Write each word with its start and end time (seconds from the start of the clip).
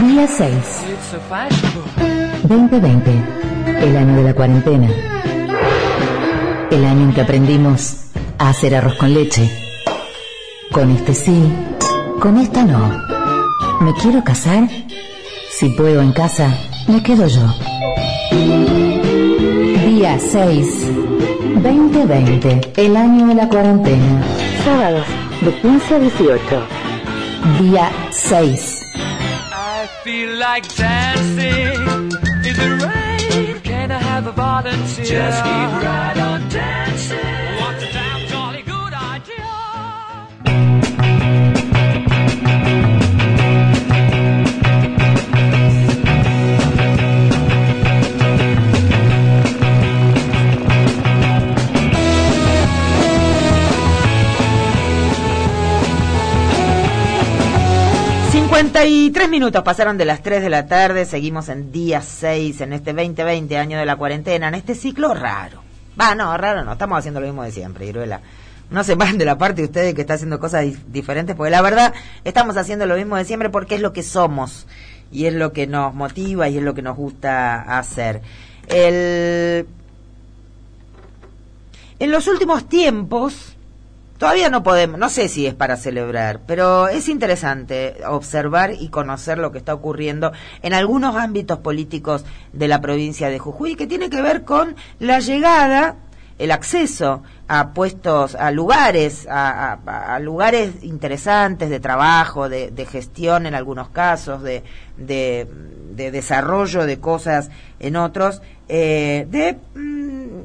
Día 0.00 0.26
6. 0.26 0.52
2020. 2.42 3.10
El 3.80 3.96
año 3.96 4.16
de 4.16 4.22
la 4.24 4.34
cuarentena. 4.34 4.88
El 6.70 6.84
año 6.84 7.04
en 7.04 7.14
que 7.14 7.22
aprendimos 7.22 7.96
a 8.38 8.50
hacer 8.50 8.74
arroz 8.74 8.94
con 8.96 9.14
leche. 9.14 9.50
Con 10.70 10.90
este 10.90 11.14
sí, 11.14 11.50
con 12.20 12.36
esta 12.36 12.64
no. 12.64 13.00
¿Me 13.80 13.94
quiero 13.94 14.22
casar? 14.22 14.68
Si 15.50 15.70
puedo 15.70 16.02
en 16.02 16.12
casa, 16.12 16.54
me 16.88 17.02
quedo 17.02 17.26
yo. 17.26 17.46
Día 19.86 20.18
6. 20.18 20.88
2020. 21.62 22.72
El 22.76 22.96
año 22.96 23.28
de 23.28 23.34
la 23.34 23.48
cuarentena. 23.48 24.22
Sábados, 24.62 25.06
de 25.40 25.54
15 25.60 25.94
a 25.94 25.98
18. 25.98 26.40
Día 27.60 27.90
6. 28.10 28.75
Like 30.52 30.72
dancing. 30.76 32.12
Is 32.46 32.56
it 32.56 32.82
right? 32.84 33.60
Can 33.64 33.90
I 33.90 33.98
have 33.98 34.28
a 34.28 34.32
volunteer? 34.32 35.04
Just 35.04 35.42
keep 35.42 35.70
right 35.82 36.16
on 36.18 36.35
53 59.26 59.30
minutos 59.30 59.62
pasaron 59.64 59.98
de 59.98 60.04
las 60.04 60.22
3 60.22 60.40
de 60.40 60.48
la 60.50 60.66
tarde, 60.66 61.04
seguimos 61.04 61.48
en 61.48 61.72
día 61.72 62.00
6, 62.00 62.60
en 62.60 62.72
este 62.72 62.92
2020, 62.92 63.58
año 63.58 63.76
de 63.78 63.84
la 63.84 63.96
cuarentena, 63.96 64.46
en 64.48 64.54
este 64.54 64.74
ciclo 64.76 65.14
raro. 65.14 65.62
Va, 66.00 66.14
no, 66.14 66.36
raro 66.36 66.62
no, 66.64 66.72
estamos 66.74 66.98
haciendo 66.98 67.20
lo 67.20 67.26
mismo 67.26 67.42
de 67.42 67.50
siempre, 67.50 67.86
Iruela. 67.86 68.20
No 68.70 68.84
se 68.84 68.94
van 68.94 69.18
de 69.18 69.24
la 69.24 69.36
parte 69.36 69.62
de 69.62 69.66
ustedes 69.66 69.94
que 69.94 70.02
está 70.02 70.14
haciendo 70.14 70.38
cosas 70.38 70.64
dif- 70.64 70.84
diferentes, 70.86 71.34
porque 71.34 71.50
la 71.50 71.60
verdad 71.60 71.92
estamos 72.24 72.56
haciendo 72.56 72.86
lo 72.86 72.94
mismo 72.96 73.16
de 73.16 73.24
siempre 73.24 73.50
porque 73.50 73.74
es 73.74 73.80
lo 73.80 73.92
que 73.92 74.04
somos 74.04 74.66
y 75.10 75.26
es 75.26 75.34
lo 75.34 75.52
que 75.52 75.66
nos 75.66 75.92
motiva 75.92 76.48
y 76.48 76.58
es 76.58 76.62
lo 76.62 76.74
que 76.74 76.82
nos 76.82 76.96
gusta 76.96 77.78
hacer. 77.78 78.22
El... 78.68 79.66
En 81.98 82.10
los 82.12 82.28
últimos 82.28 82.68
tiempos, 82.68 83.55
Todavía 84.18 84.48
no 84.48 84.62
podemos, 84.62 84.98
no 84.98 85.10
sé 85.10 85.28
si 85.28 85.46
es 85.46 85.54
para 85.54 85.76
celebrar, 85.76 86.40
pero 86.46 86.88
es 86.88 87.08
interesante 87.08 87.96
observar 88.08 88.72
y 88.72 88.88
conocer 88.88 89.36
lo 89.36 89.52
que 89.52 89.58
está 89.58 89.74
ocurriendo 89.74 90.32
en 90.62 90.72
algunos 90.72 91.16
ámbitos 91.16 91.58
políticos 91.58 92.24
de 92.52 92.68
la 92.68 92.80
provincia 92.80 93.28
de 93.28 93.38
Jujuy, 93.38 93.74
que 93.76 93.86
tiene 93.86 94.08
que 94.08 94.22
ver 94.22 94.44
con 94.44 94.74
la 95.00 95.18
llegada, 95.20 95.96
el 96.38 96.50
acceso 96.50 97.22
a 97.48 97.70
puestos, 97.70 98.34
a 98.34 98.50
lugares, 98.50 99.26
a, 99.30 100.18
lugares 100.20 100.82
interesantes 100.82 101.68
de 101.68 101.80
trabajo, 101.80 102.48
de, 102.48 102.86
gestión 102.90 103.46
en 103.46 103.54
algunos 103.54 103.90
casos, 103.90 104.42
de, 104.42 104.62
de, 104.96 105.46
de 105.94 106.10
desarrollo 106.10 106.86
de 106.86 107.00
cosas 107.00 107.50
en 107.80 107.96
otros, 107.96 108.40
eh, 108.68 109.26
de 109.30 109.58
mm, 109.78 110.40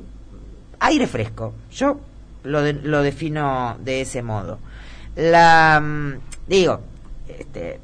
aire 0.80 1.08
fresco. 1.08 1.54
Yo 1.72 2.00
lo, 2.44 2.62
de- 2.62 2.74
lo 2.74 3.02
defino 3.02 3.78
de 3.80 4.02
ese 4.02 4.22
modo. 4.22 4.60
La 5.16 5.80
mm, 5.84 6.14
digo, 6.48 6.82
este, 7.28 7.80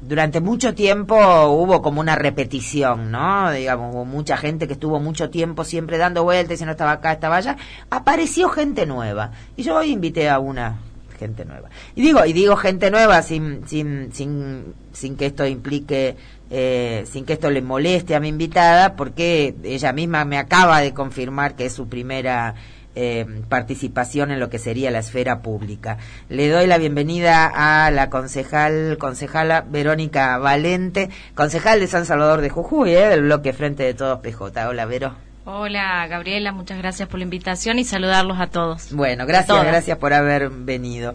durante 0.00 0.40
mucho 0.40 0.74
tiempo 0.74 1.16
hubo 1.46 1.80
como 1.82 2.00
una 2.00 2.14
repetición, 2.16 3.10
¿no? 3.10 3.50
Digamos, 3.50 3.94
hubo 3.94 4.04
mucha 4.04 4.36
gente 4.36 4.66
que 4.66 4.74
estuvo 4.74 5.00
mucho 5.00 5.30
tiempo 5.30 5.64
siempre 5.64 5.98
dando 5.98 6.22
vueltas 6.22 6.60
y 6.60 6.64
no 6.64 6.72
estaba 6.72 6.92
acá, 6.92 7.12
estaba 7.12 7.36
allá. 7.36 7.56
Apareció 7.90 8.48
gente 8.50 8.86
nueva. 8.86 9.32
Y 9.56 9.62
yo 9.62 9.76
hoy 9.76 9.90
invité 9.92 10.28
a 10.28 10.38
una 10.38 10.76
gente 11.18 11.46
nueva. 11.46 11.70
Y 11.94 12.02
digo, 12.02 12.24
y 12.26 12.34
digo 12.34 12.56
gente 12.56 12.90
nueva 12.90 13.22
sin, 13.22 13.66
sin, 13.66 14.12
sin, 14.12 14.74
sin 14.92 15.16
que 15.16 15.26
esto 15.26 15.46
implique, 15.46 16.14
eh, 16.50 17.06
sin 17.10 17.24
que 17.24 17.32
esto 17.32 17.50
le 17.50 17.62
moleste 17.62 18.14
a 18.14 18.20
mi 18.20 18.28
invitada, 18.28 18.96
porque 18.96 19.54
ella 19.64 19.94
misma 19.94 20.26
me 20.26 20.36
acaba 20.36 20.80
de 20.82 20.92
confirmar 20.92 21.56
que 21.56 21.64
es 21.66 21.72
su 21.72 21.88
primera 21.88 22.54
eh, 22.96 23.24
participación 23.48 24.30
en 24.32 24.40
lo 24.40 24.50
que 24.50 24.58
sería 24.58 24.90
la 24.90 24.98
esfera 24.98 25.40
pública. 25.40 25.98
Le 26.28 26.48
doy 26.48 26.66
la 26.66 26.78
bienvenida 26.78 27.46
a 27.54 27.90
la 27.92 28.10
concejal, 28.10 28.96
concejala 28.98 29.60
Verónica 29.68 30.38
Valente, 30.38 31.10
concejal 31.34 31.78
de 31.78 31.86
San 31.86 32.06
Salvador 32.06 32.40
de 32.40 32.48
Jujuy, 32.50 32.90
eh, 32.94 33.08
del 33.08 33.22
bloque 33.22 33.52
Frente 33.52 33.82
de 33.84 33.94
Todos 33.94 34.18
PJ. 34.20 34.66
Hola, 34.68 34.84
Vero. 34.86 35.14
Hola 35.48 36.04
Gabriela, 36.08 36.50
muchas 36.50 36.76
gracias 36.78 37.08
por 37.08 37.18
la 37.20 37.24
invitación 37.24 37.78
y 37.78 37.84
saludarlos 37.84 38.40
a 38.40 38.48
todos. 38.48 38.92
Bueno, 38.92 39.26
gracias, 39.26 39.62
gracias 39.64 39.96
por 39.98 40.12
haber 40.12 40.50
venido. 40.50 41.14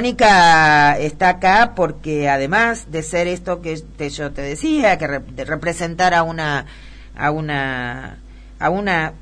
Verónica 0.00 0.96
está 0.98 1.28
acá 1.28 1.72
porque 1.76 2.28
además 2.30 2.90
de 2.90 3.02
ser 3.02 3.26
esto 3.26 3.60
que 3.60 3.76
te- 3.98 4.08
yo 4.10 4.30
te 4.32 4.40
decía, 4.42 4.96
que 4.98 5.06
re- 5.06 5.18
de 5.20 5.44
representar 5.44 6.14
a 6.14 6.22
una, 6.22 6.64
a 7.14 7.30
una, 7.30 8.18
a 8.58 8.70
una 8.70 9.12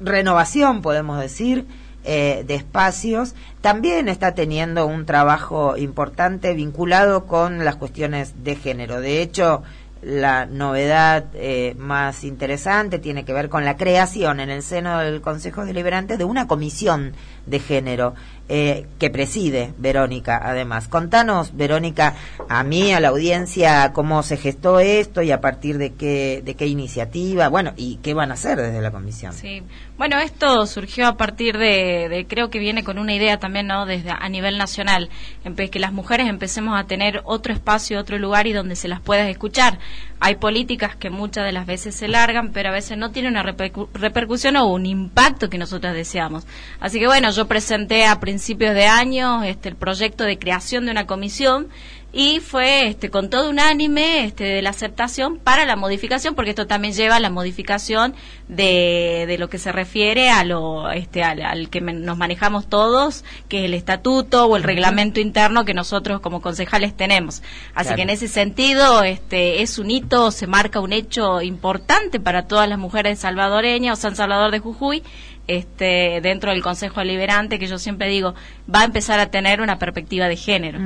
renovación, 0.00 0.82
podemos 0.82 1.20
decir, 1.20 1.66
eh, 2.02 2.44
de 2.46 2.54
espacios, 2.54 3.34
también 3.60 4.08
está 4.08 4.34
teniendo 4.34 4.86
un 4.86 5.04
trabajo 5.04 5.76
importante 5.76 6.54
vinculado 6.54 7.26
con 7.26 7.64
las 7.64 7.76
cuestiones 7.76 8.42
de 8.42 8.56
género. 8.56 9.00
De 9.00 9.20
hecho, 9.20 9.62
la 10.02 10.46
novedad 10.46 11.26
eh, 11.34 11.74
más 11.78 12.24
interesante 12.24 12.98
tiene 12.98 13.24
que 13.26 13.34
ver 13.34 13.50
con 13.50 13.66
la 13.66 13.76
creación 13.76 14.40
en 14.40 14.48
el 14.48 14.62
seno 14.62 14.98
del 14.98 15.20
Consejo 15.20 15.66
Deliberante 15.66 16.16
de 16.16 16.24
una 16.24 16.46
comisión 16.46 17.12
de 17.44 17.58
género 17.58 18.14
eh, 18.50 18.86
que 18.98 19.08
preside 19.10 19.72
Verónica, 19.78 20.40
además. 20.42 20.88
Contanos, 20.88 21.56
Verónica, 21.56 22.14
a 22.48 22.64
mí, 22.64 22.92
a 22.92 22.98
la 23.00 23.08
audiencia, 23.08 23.92
cómo 23.92 24.22
se 24.24 24.36
gestó 24.36 24.80
esto 24.80 25.22
y 25.22 25.30
a 25.30 25.40
partir 25.40 25.78
de 25.78 25.94
qué, 25.94 26.42
de 26.44 26.54
qué 26.56 26.66
iniciativa, 26.66 27.48
bueno, 27.48 27.72
y 27.76 27.96
qué 28.02 28.12
van 28.12 28.32
a 28.32 28.34
hacer 28.34 28.60
desde 28.60 28.82
la 28.82 28.90
comisión. 28.90 29.32
Sí. 29.32 29.62
Bueno, 29.96 30.18
esto 30.18 30.66
surgió 30.66 31.06
a 31.06 31.16
partir 31.16 31.56
de, 31.58 32.08
de- 32.08 32.26
creo 32.28 32.50
que 32.50 32.58
viene 32.58 32.82
con 32.82 32.98
una 32.98 33.14
idea 33.14 33.38
también, 33.38 33.68
¿no? 33.68 33.86
Desde 33.86 34.10
a 34.10 34.28
nivel 34.28 34.58
nacional, 34.58 35.08
que 35.70 35.78
las 35.78 35.92
mujeres 35.92 36.28
empecemos 36.28 36.78
a 36.78 36.84
tener 36.84 37.20
otro 37.24 37.52
espacio, 37.52 38.00
otro 38.00 38.18
lugar 38.18 38.46
y 38.48 38.52
donde 38.52 38.74
se 38.74 38.88
las 38.88 39.00
puedas 39.00 39.28
escuchar. 39.28 39.78
Hay 40.22 40.36
políticas 40.36 40.96
que 40.96 41.08
muchas 41.08 41.44
de 41.46 41.52
las 41.52 41.64
veces 41.66 41.94
se 41.94 42.06
largan, 42.06 42.52
pero 42.52 42.68
a 42.68 42.72
veces 42.72 42.98
no 42.98 43.10
tienen 43.10 43.32
una 43.32 43.42
repercu- 43.42 43.88
repercusión 43.94 44.56
o 44.56 44.66
un 44.66 44.84
impacto 44.84 45.48
que 45.48 45.56
nosotras 45.56 45.94
deseamos. 45.94 46.46
Así 46.78 46.98
que 46.98 47.06
bueno, 47.06 47.30
yo 47.30 47.48
presenté 47.48 48.04
a 48.04 48.20
principios 48.20 48.74
de 48.74 48.86
año 48.86 49.42
este 49.42 49.70
el 49.70 49.76
proyecto 49.76 50.24
de 50.24 50.38
creación 50.38 50.84
de 50.84 50.90
una 50.92 51.06
comisión 51.06 51.68
y 52.12 52.40
fue 52.40 52.88
este 52.88 53.08
con 53.08 53.30
todo 53.30 53.50
unánime 53.50 54.24
este 54.24 54.42
de 54.44 54.62
la 54.62 54.70
aceptación 54.70 55.38
para 55.38 55.64
la 55.64 55.76
modificación 55.76 56.34
porque 56.34 56.50
esto 56.50 56.66
también 56.66 56.92
lleva 56.92 57.16
a 57.16 57.20
la 57.20 57.30
modificación 57.30 58.14
de, 58.48 59.26
de 59.28 59.38
lo 59.38 59.48
que 59.48 59.58
se 59.58 59.70
refiere 59.70 60.28
a 60.30 60.42
lo 60.44 60.90
este 60.90 61.22
al, 61.22 61.40
al 61.42 61.70
que 61.70 61.80
nos 61.80 62.16
manejamos 62.16 62.68
todos 62.68 63.24
que 63.48 63.60
es 63.60 63.64
el 63.66 63.74
estatuto 63.74 64.46
o 64.46 64.56
el 64.56 64.64
reglamento 64.64 65.20
interno 65.20 65.64
que 65.64 65.72
nosotros 65.74 66.20
como 66.20 66.40
concejales 66.40 66.96
tenemos 66.96 67.42
así 67.74 67.90
Claro. 67.90 67.96
que 67.96 68.02
en 68.02 68.10
ese 68.10 68.28
sentido 68.28 69.02
este 69.04 69.62
es 69.62 69.78
un 69.78 69.90
hito 69.90 70.30
se 70.32 70.46
marca 70.46 70.80
un 70.80 70.92
hecho 70.92 71.40
importante 71.42 72.18
para 72.20 72.46
todas 72.48 72.68
las 72.68 72.78
mujeres 72.78 73.20
salvadoreñas 73.20 73.98
o 73.98 74.00
San 74.02 74.16
Salvador 74.16 74.50
de 74.50 74.58
Jujuy 74.58 75.02
este 75.56 76.20
dentro 76.22 76.50
del 76.50 76.62
Consejo 76.62 77.00
Deliberante 77.00 77.58
que 77.58 77.66
yo 77.66 77.78
siempre 77.78 78.08
digo 78.08 78.34
va 78.72 78.82
a 78.82 78.84
empezar 78.84 79.18
a 79.20 79.30
tener 79.30 79.60
una 79.60 79.78
perspectiva 79.78 80.28
de 80.28 80.36
género. 80.36 80.78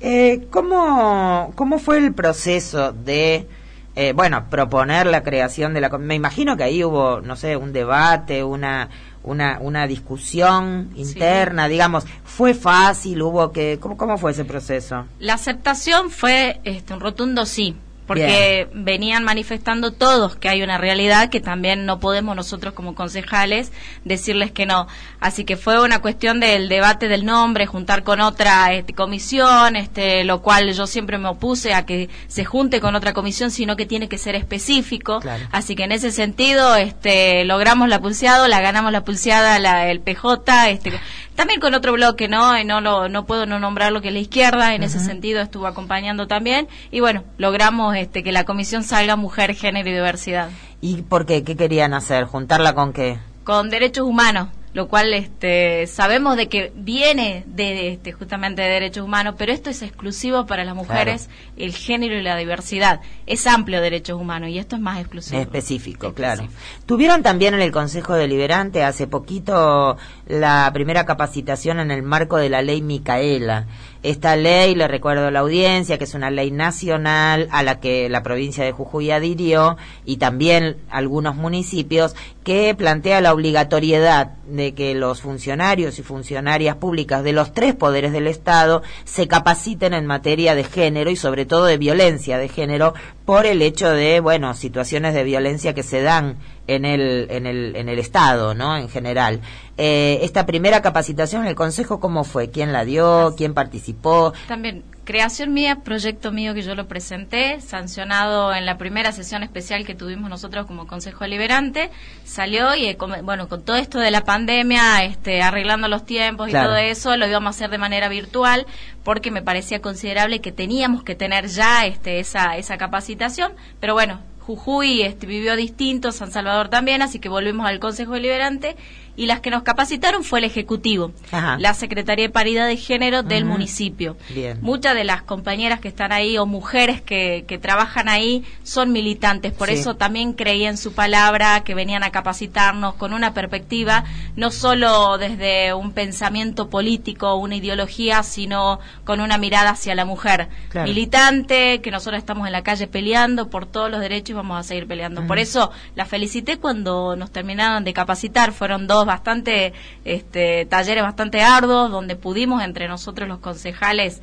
Eh, 0.00 0.46
¿cómo, 0.50 1.52
¿Cómo 1.54 1.78
fue 1.78 1.98
el 1.98 2.12
proceso 2.12 2.92
de, 2.92 3.46
eh, 3.94 4.12
bueno, 4.12 4.50
proponer 4.50 5.06
la 5.06 5.22
creación 5.22 5.74
de 5.74 5.80
la... 5.80 5.88
Me 5.98 6.14
imagino 6.14 6.56
que 6.56 6.64
ahí 6.64 6.82
hubo, 6.82 7.20
no 7.20 7.36
sé, 7.36 7.56
un 7.56 7.72
debate, 7.72 8.42
una, 8.42 8.88
una, 9.22 9.58
una 9.60 9.86
discusión 9.86 10.90
interna, 10.96 11.68
digamos. 11.68 12.04
¿Fue 12.24 12.54
fácil? 12.54 13.22
¿Hubo 13.22 13.52
que... 13.52 13.78
¿Cómo, 13.80 13.96
cómo 13.96 14.18
fue 14.18 14.32
ese 14.32 14.44
proceso? 14.44 15.06
La 15.20 15.34
aceptación 15.34 16.10
fue 16.10 16.60
este, 16.64 16.92
un 16.92 17.00
rotundo 17.00 17.46
sí. 17.46 17.76
Porque 18.06 18.68
venían 18.74 19.24
manifestando 19.24 19.92
todos 19.92 20.36
que 20.36 20.48
hay 20.48 20.62
una 20.62 20.78
realidad 20.78 21.30
que 21.30 21.40
también 21.40 21.86
no 21.86 22.00
podemos 22.00 22.36
nosotros 22.36 22.74
como 22.74 22.94
concejales 22.94 23.72
decirles 24.04 24.52
que 24.52 24.66
no. 24.66 24.86
Así 25.20 25.44
que 25.44 25.56
fue 25.56 25.82
una 25.82 26.00
cuestión 26.00 26.40
del 26.40 26.68
debate 26.68 27.08
del 27.08 27.24
nombre, 27.24 27.66
juntar 27.66 28.04
con 28.04 28.20
otra 28.20 28.72
este, 28.74 28.92
comisión, 28.92 29.76
este, 29.76 30.24
lo 30.24 30.42
cual 30.42 30.72
yo 30.72 30.86
siempre 30.86 31.18
me 31.18 31.28
opuse 31.28 31.72
a 31.74 31.86
que 31.86 32.10
se 32.26 32.44
junte 32.44 32.80
con 32.80 32.94
otra 32.94 33.12
comisión, 33.14 33.50
sino 33.50 33.76
que 33.76 33.86
tiene 33.86 34.08
que 34.08 34.18
ser 34.18 34.34
específico. 34.34 35.20
Así 35.50 35.74
que 35.76 35.84
en 35.84 35.92
ese 35.92 36.12
sentido 36.12 36.76
este, 36.76 37.44
logramos 37.44 37.88
la 37.88 38.00
pulseada, 38.00 38.48
la 38.48 38.60
ganamos 38.60 38.92
la 38.92 39.04
pulseada, 39.04 39.58
la, 39.58 39.88
el 39.90 40.00
PJ, 40.00 40.70
este, 40.70 40.92
también 41.34 41.60
con 41.60 41.74
otro 41.74 41.92
bloque, 41.92 42.28
¿no? 42.28 42.62
no, 42.64 42.80
lo, 42.80 43.08
no 43.08 43.26
puedo 43.26 43.46
no 43.46 43.58
nombrar 43.58 43.92
lo 43.92 44.00
que 44.00 44.08
es 44.08 44.14
la 44.14 44.20
izquierda, 44.20 44.74
en 44.74 44.82
ese 44.82 45.00
sentido 45.00 45.40
estuvo 45.40 45.66
acompañando 45.66 46.26
también. 46.26 46.68
Y 46.90 47.00
bueno, 47.00 47.24
logramos 47.38 47.93
este, 47.94 48.22
que 48.22 48.32
la 48.32 48.44
comisión 48.44 48.82
salga 48.82 49.16
mujer, 49.16 49.54
género 49.54 49.88
y 49.88 49.92
diversidad. 49.92 50.50
¿Y 50.80 51.02
por 51.02 51.26
qué? 51.26 51.44
¿Qué 51.44 51.56
querían 51.56 51.94
hacer? 51.94 52.24
¿Juntarla 52.24 52.74
con 52.74 52.92
qué? 52.92 53.18
Con 53.44 53.70
derechos 53.70 54.06
humanos 54.06 54.48
lo 54.74 54.88
cual 54.88 55.14
este, 55.14 55.86
sabemos 55.86 56.36
de 56.36 56.48
que 56.48 56.72
viene 56.74 57.44
de 57.46 57.92
este, 57.92 58.12
justamente 58.12 58.60
de 58.60 58.68
derechos 58.68 59.04
humanos, 59.04 59.36
pero 59.38 59.52
esto 59.52 59.70
es 59.70 59.82
exclusivo 59.82 60.46
para 60.46 60.64
las 60.64 60.74
mujeres, 60.74 61.30
el 61.56 61.72
género 61.72 62.18
y 62.18 62.22
la 62.22 62.36
diversidad. 62.36 63.00
Es 63.26 63.46
amplio 63.46 63.80
derechos 63.80 64.20
humanos 64.20 64.50
y 64.50 64.58
esto 64.58 64.74
es 64.74 64.82
más 64.82 64.98
exclusivo. 64.98 65.40
Específico, 65.40 66.12
claro. 66.12 66.48
Tuvieron 66.86 67.22
también 67.22 67.54
en 67.54 67.62
el 67.62 67.70
Consejo 67.70 68.14
Deliberante 68.14 68.82
hace 68.82 69.06
poquito 69.06 69.96
la 70.26 70.68
primera 70.74 71.06
capacitación 71.06 71.78
en 71.78 71.92
el 71.92 72.02
marco 72.02 72.36
de 72.36 72.48
la 72.48 72.60
ley 72.60 72.82
Micaela. 72.82 73.68
Esta 74.04 74.36
ley, 74.36 74.74
le 74.74 74.86
recuerdo 74.86 75.28
a 75.28 75.30
la 75.30 75.38
audiencia, 75.38 75.96
que 75.96 76.04
es 76.04 76.12
una 76.12 76.30
ley 76.30 76.50
nacional 76.50 77.48
a 77.50 77.62
la 77.62 77.80
que 77.80 78.10
la 78.10 78.22
provincia 78.22 78.62
de 78.62 78.70
Jujuy 78.70 79.10
adhirió 79.10 79.78
y 80.04 80.18
también 80.18 80.76
algunos 80.90 81.36
municipios, 81.36 82.14
que 82.44 82.74
plantea 82.74 83.22
la 83.22 83.32
obligatoriedad 83.32 84.32
de 84.46 84.74
que 84.74 84.94
los 84.94 85.22
funcionarios 85.22 85.98
y 85.98 86.02
funcionarias 86.02 86.76
públicas 86.76 87.24
de 87.24 87.32
los 87.32 87.54
tres 87.54 87.74
poderes 87.74 88.12
del 88.12 88.26
Estado 88.26 88.82
se 89.04 89.26
capaciten 89.26 89.94
en 89.94 90.06
materia 90.06 90.54
de 90.54 90.62
género 90.62 91.10
y 91.10 91.16
sobre 91.16 91.46
todo 91.46 91.64
de 91.64 91.78
violencia 91.78 92.36
de 92.36 92.48
género 92.48 92.92
por 93.24 93.46
el 93.46 93.62
hecho 93.62 93.88
de, 93.90 94.20
bueno, 94.20 94.52
situaciones 94.52 95.14
de 95.14 95.24
violencia 95.24 95.74
que 95.74 95.82
se 95.82 96.02
dan 96.02 96.36
en 96.66 96.84
el, 96.84 97.26
en 97.30 97.46
el, 97.46 97.76
en 97.76 97.88
el 97.88 97.98
Estado, 97.98 98.54
¿no? 98.54 98.76
En 98.76 98.90
general. 98.90 99.40
Eh, 99.78 100.20
esta 100.22 100.44
primera 100.44 100.82
capacitación 100.82 101.42
en 101.42 101.48
el 101.48 101.54
Consejo, 101.54 101.98
¿cómo 101.98 102.24
fue? 102.24 102.50
¿Quién 102.50 102.72
la 102.72 102.84
dio? 102.84 103.34
¿Quién 103.36 103.54
participó? 103.54 104.34
También, 104.46 104.84
creación 105.04 105.52
mía, 105.52 105.80
proyecto 105.84 106.32
mío 106.32 106.54
que 106.54 106.62
yo 106.62 106.74
lo 106.74 106.88
presenté, 106.88 107.60
sancionado 107.60 108.54
en 108.54 108.66
la 108.66 108.78
primera 108.78 109.12
sesión 109.12 109.42
especial 109.42 109.84
que 109.84 109.94
tuvimos 109.94 110.30
nosotros 110.30 110.66
como 110.66 110.86
Consejo 110.86 111.26
Liberante, 111.26 111.90
salió 112.24 112.74
y, 112.74 112.86
eh, 112.86 112.98
bueno, 113.22 113.48
con 113.48 113.62
todo 113.62 113.76
esto 113.76 113.98
de 113.98 114.10
la 114.10 114.24
pandemia, 114.24 115.04
este, 115.04 115.42
arreglando 115.42 115.88
los 115.88 116.04
tiempos 116.04 116.48
y 116.48 116.52
todo 116.52 116.76
eso, 116.76 117.16
lo 117.16 117.28
íbamos 117.28 117.48
a 117.48 117.56
hacer 117.56 117.70
de 117.70 117.78
manera 117.78 118.08
virtual, 118.08 118.66
porque 119.02 119.30
me 119.30 119.42
parecía 119.42 119.80
considerable 119.80 120.40
que 120.40 120.52
teníamos 120.52 121.04
que 121.04 121.14
tener 121.14 121.46
ya 121.46 121.86
este, 121.86 122.18
esa, 122.18 122.56
esa 122.56 122.78
capacitación, 122.78 123.52
pero 123.80 123.94
bueno, 123.94 124.20
Jujuy 124.46 125.02
este, 125.02 125.26
vivió 125.26 125.56
distinto, 125.56 126.12
San 126.12 126.30
Salvador 126.30 126.68
también, 126.68 127.00
así 127.00 127.18
que 127.18 127.30
volvimos 127.30 127.66
al 127.66 127.78
Consejo 127.78 128.12
Deliberante 128.12 128.76
y 129.16 129.26
las 129.26 129.40
que 129.40 129.50
nos 129.50 129.62
capacitaron 129.62 130.24
fue 130.24 130.40
el 130.40 130.44
Ejecutivo, 130.44 131.12
la 131.58 131.74
Secretaría 131.74 132.26
de 132.26 132.32
Paridad 132.32 132.66
de 132.66 132.76
Género 132.76 133.22
del 133.22 133.44
municipio. 133.44 134.16
Muchas 134.60 134.94
de 134.94 135.04
las 135.04 135.22
compañeras 135.22 135.80
que 135.80 135.88
están 135.88 136.12
ahí 136.12 136.36
o 136.38 136.46
mujeres 136.46 137.00
que, 137.00 137.44
que 137.46 137.58
trabajan 137.58 138.08
ahí 138.08 138.44
son 138.62 138.92
militantes, 138.92 139.52
por 139.52 139.70
eso 139.70 139.96
también 139.96 140.32
creí 140.32 140.64
en 140.64 140.76
su 140.76 140.92
palabra, 140.92 141.62
que 141.64 141.74
venían 141.74 142.02
a 142.02 142.10
capacitarnos 142.10 142.94
con 142.94 143.12
una 143.12 143.34
perspectiva, 143.34 144.04
no 144.36 144.50
solo 144.50 145.18
desde 145.18 145.74
un 145.74 145.92
pensamiento 145.92 146.68
político, 146.68 147.34
una 147.36 147.56
ideología, 147.56 148.22
sino 148.22 148.80
con 149.04 149.20
una 149.20 149.38
mirada 149.38 149.70
hacia 149.70 149.94
la 149.94 150.04
mujer. 150.04 150.48
Militante, 150.74 151.80
que 151.80 151.90
nosotros 151.90 152.18
estamos 152.18 152.46
en 152.46 152.52
la 152.52 152.62
calle 152.62 152.86
peleando 152.86 153.48
por 153.48 153.66
todos 153.66 153.90
los 153.90 154.00
derechos 154.00 154.30
y 154.30 154.32
vamos 154.34 154.58
a 154.58 154.62
seguir 154.62 154.86
peleando. 154.86 155.26
Por 155.26 155.38
eso 155.38 155.70
la 155.94 156.04
felicité 156.04 156.58
cuando 156.58 157.16
nos 157.16 157.30
terminaron 157.30 157.84
de 157.84 157.92
capacitar, 157.92 158.52
fueron 158.52 158.86
dos 158.86 159.03
bastante, 159.06 159.72
este, 160.04 160.66
talleres 160.66 161.02
bastante 161.02 161.42
arduos, 161.42 161.90
donde 161.90 162.16
pudimos 162.16 162.62
entre 162.62 162.88
nosotros 162.88 163.28
los 163.28 163.38
concejales 163.38 164.20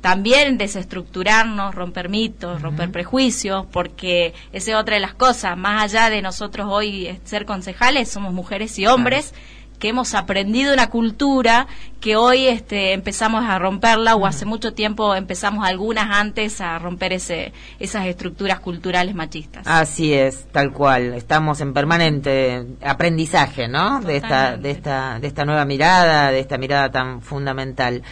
también 0.00 0.56
desestructurarnos, 0.56 1.74
romper 1.74 2.08
mitos, 2.08 2.62
romper 2.62 2.92
prejuicios, 2.92 3.66
porque 3.72 4.34
esa 4.52 4.70
es 4.70 4.76
otra 4.76 4.94
de 4.94 5.00
las 5.00 5.14
cosas, 5.14 5.56
más 5.56 5.82
allá 5.82 6.10
de 6.10 6.22
nosotros 6.22 6.68
hoy 6.70 7.18
ser 7.24 7.44
concejales, 7.44 8.08
somos 8.08 8.32
mujeres 8.32 8.78
y 8.78 8.86
hombres 8.86 9.34
que 9.76 9.88
hemos 9.88 10.14
aprendido 10.14 10.72
una 10.72 10.90
cultura 10.90 11.66
que 12.00 12.16
hoy 12.16 12.46
este, 12.46 12.92
empezamos 12.92 13.44
a 13.44 13.58
romperla 13.58 14.14
o 14.14 14.26
hace 14.26 14.44
mucho 14.44 14.74
tiempo 14.74 15.14
empezamos 15.14 15.66
algunas 15.66 16.16
antes 16.16 16.60
a 16.60 16.78
romper 16.78 17.12
ese, 17.12 17.52
esas 17.80 18.06
estructuras 18.06 18.60
culturales 18.60 19.14
machistas. 19.14 19.66
Así 19.66 20.12
es, 20.12 20.46
tal 20.52 20.72
cual. 20.72 21.14
Estamos 21.14 21.60
en 21.60 21.72
permanente 21.72 22.66
aprendizaje, 22.82 23.68
¿no? 23.68 24.00
De 24.00 24.16
esta, 24.16 24.56
de 24.56 24.70
esta, 24.70 25.18
de 25.18 25.26
esta 25.26 25.44
nueva 25.44 25.64
mirada, 25.64 26.30
de 26.30 26.40
esta 26.40 26.58
mirada 26.58 26.90
tan 26.90 27.22
fundamental. 27.22 28.02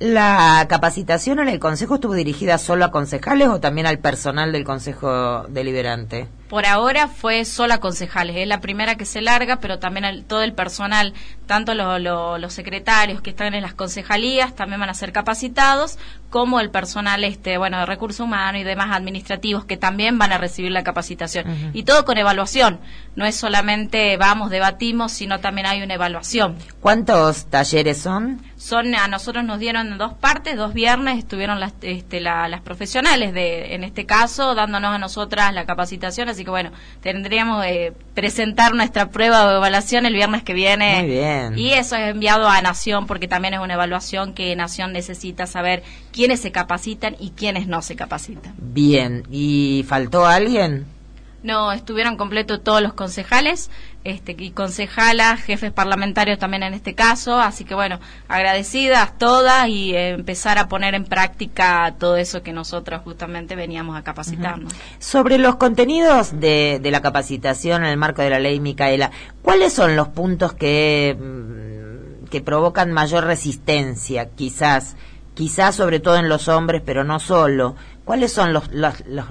¿La 0.00 0.66
capacitación 0.68 1.38
en 1.38 1.48
el 1.48 1.60
Consejo 1.60 1.94
estuvo 1.94 2.14
dirigida 2.14 2.58
solo 2.58 2.84
a 2.84 2.90
concejales 2.90 3.48
o 3.48 3.60
también 3.60 3.86
al 3.86 4.00
personal 4.00 4.52
del 4.52 4.64
Consejo 4.64 5.44
Deliberante? 5.48 6.28
Por 6.48 6.66
ahora 6.66 7.08
fue 7.08 7.44
solo 7.44 7.74
a 7.74 7.78
concejales, 7.78 8.36
es 8.36 8.46
la 8.46 8.60
primera 8.60 8.96
que 8.96 9.04
se 9.04 9.22
larga, 9.22 9.56
pero 9.56 9.78
también 9.78 10.24
todo 10.24 10.42
el 10.42 10.52
personal, 10.52 11.14
tanto 11.46 11.74
los 11.74 12.52
secretarios 12.52 13.20
que 13.20 13.30
están 13.30 13.54
en 13.54 13.62
las 13.62 13.74
concejalías, 13.74 14.54
también 14.54 14.80
van 14.80 14.90
a 14.90 14.94
ser 14.94 15.12
capacitados, 15.12 15.98
como 16.34 16.58
el 16.58 16.70
personal 16.70 17.22
este 17.22 17.58
bueno 17.58 17.78
de 17.78 17.86
recursos 17.86 18.18
humanos 18.18 18.60
y 18.60 18.64
demás 18.64 18.88
administrativos 18.90 19.64
que 19.66 19.76
también 19.76 20.18
van 20.18 20.32
a 20.32 20.38
recibir 20.38 20.72
la 20.72 20.82
capacitación. 20.82 21.70
Y 21.72 21.84
todo 21.84 22.04
con 22.04 22.18
evaluación. 22.18 22.80
No 23.14 23.24
es 23.24 23.36
solamente 23.36 24.16
vamos 24.16 24.50
debatimos 24.50 25.12
sino 25.12 25.38
también 25.38 25.68
hay 25.68 25.80
una 25.82 25.94
evaluación. 25.94 26.56
Cuántos 26.80 27.46
talleres 27.46 27.98
son 27.98 28.42
son 28.56 28.94
a 28.94 29.06
nosotros 29.06 29.44
nos 29.44 29.58
dieron 29.60 29.96
dos 29.98 30.14
partes 30.14 30.56
dos 30.56 30.74
viernes 30.74 31.18
estuvieron 31.18 31.60
las 31.60 31.74
este, 31.82 32.20
las 32.20 32.60
profesionales 32.62 33.34
de 33.34 33.74
en 33.74 33.84
este 33.84 34.06
caso 34.06 34.54
dándonos 34.54 34.94
a 34.94 34.98
nosotras 34.98 35.52
la 35.52 35.66
capacitación 35.66 36.28
así 36.34 36.44
que 36.44 36.50
bueno 36.50 36.72
tendríamos 37.00 37.64
eh, 37.64 37.92
presentar 38.14 38.74
nuestra 38.74 39.10
prueba 39.10 39.48
de 39.48 39.56
evaluación 39.56 40.04
el 40.04 40.14
viernes 40.14 40.42
que 40.42 40.52
viene 40.52 41.02
Muy 41.02 41.10
bien. 41.10 41.58
y 41.58 41.72
eso 41.72 41.94
es 41.96 42.10
enviado 42.10 42.48
a 42.48 42.60
Nación 42.60 43.06
porque 43.06 43.28
también 43.28 43.54
es 43.54 43.60
una 43.60 43.74
evaluación 43.74 44.34
que 44.34 44.54
Nación 44.56 44.92
necesita 44.92 45.46
saber 45.46 45.84
quién 46.10 46.24
quiénes 46.24 46.40
se 46.40 46.52
capacitan 46.52 47.16
y 47.20 47.32
quiénes 47.32 47.66
no 47.66 47.82
se 47.82 47.96
capacitan. 47.96 48.54
Bien, 48.56 49.24
¿y 49.30 49.84
faltó 49.86 50.24
alguien? 50.24 50.86
No, 51.42 51.70
estuvieron 51.70 52.16
completos 52.16 52.64
todos 52.64 52.80
los 52.80 52.94
concejales 52.94 53.70
este, 54.04 54.36
y 54.38 54.50
concejalas, 54.50 55.40
jefes 55.40 55.72
parlamentarios 55.72 56.38
también 56.38 56.62
en 56.62 56.74
este 56.74 56.94
caso, 56.94 57.40
así 57.40 57.64
que 57.64 57.74
bueno, 57.74 58.00
agradecidas 58.28 59.18
todas 59.18 59.68
y 59.68 59.96
empezar 59.96 60.58
a 60.58 60.68
poner 60.68 60.94
en 60.94 61.04
práctica 61.04 61.94
todo 61.98 62.16
eso 62.16 62.42
que 62.42 62.52
nosotros 62.52 63.00
justamente 63.02 63.56
veníamos 63.56 63.96
a 63.96 64.02
capacitarnos. 64.02 64.72
Sobre 64.98 65.38
los 65.38 65.56
contenidos 65.56 66.38
de, 66.38 66.80
de 66.82 66.90
la 66.90 67.00
capacitación 67.00 67.84
en 67.84 67.90
el 67.90 67.96
marco 67.96 68.22
de 68.22 68.30
la 68.30 68.38
ley 68.38 68.60
Micaela, 68.60 69.10
¿cuáles 69.42 69.72
son 69.72 69.96
los 69.96 70.08
puntos 70.08 70.52
que, 70.52 71.16
mm, 71.18 72.26
que 72.26 72.40
provocan 72.40 72.92
mayor 72.92 73.24
resistencia 73.24 74.30
quizás? 74.30 74.96
quizás 75.34 75.74
sobre 75.74 76.00
todo 76.00 76.16
en 76.16 76.28
los 76.28 76.48
hombres, 76.48 76.80
pero 76.84 77.04
no 77.04 77.18
solo, 77.18 77.74
¿Cuáles 78.04 78.32
son 78.32 78.52
los, 78.52 78.70
los, 78.70 78.94
los, 79.06 79.26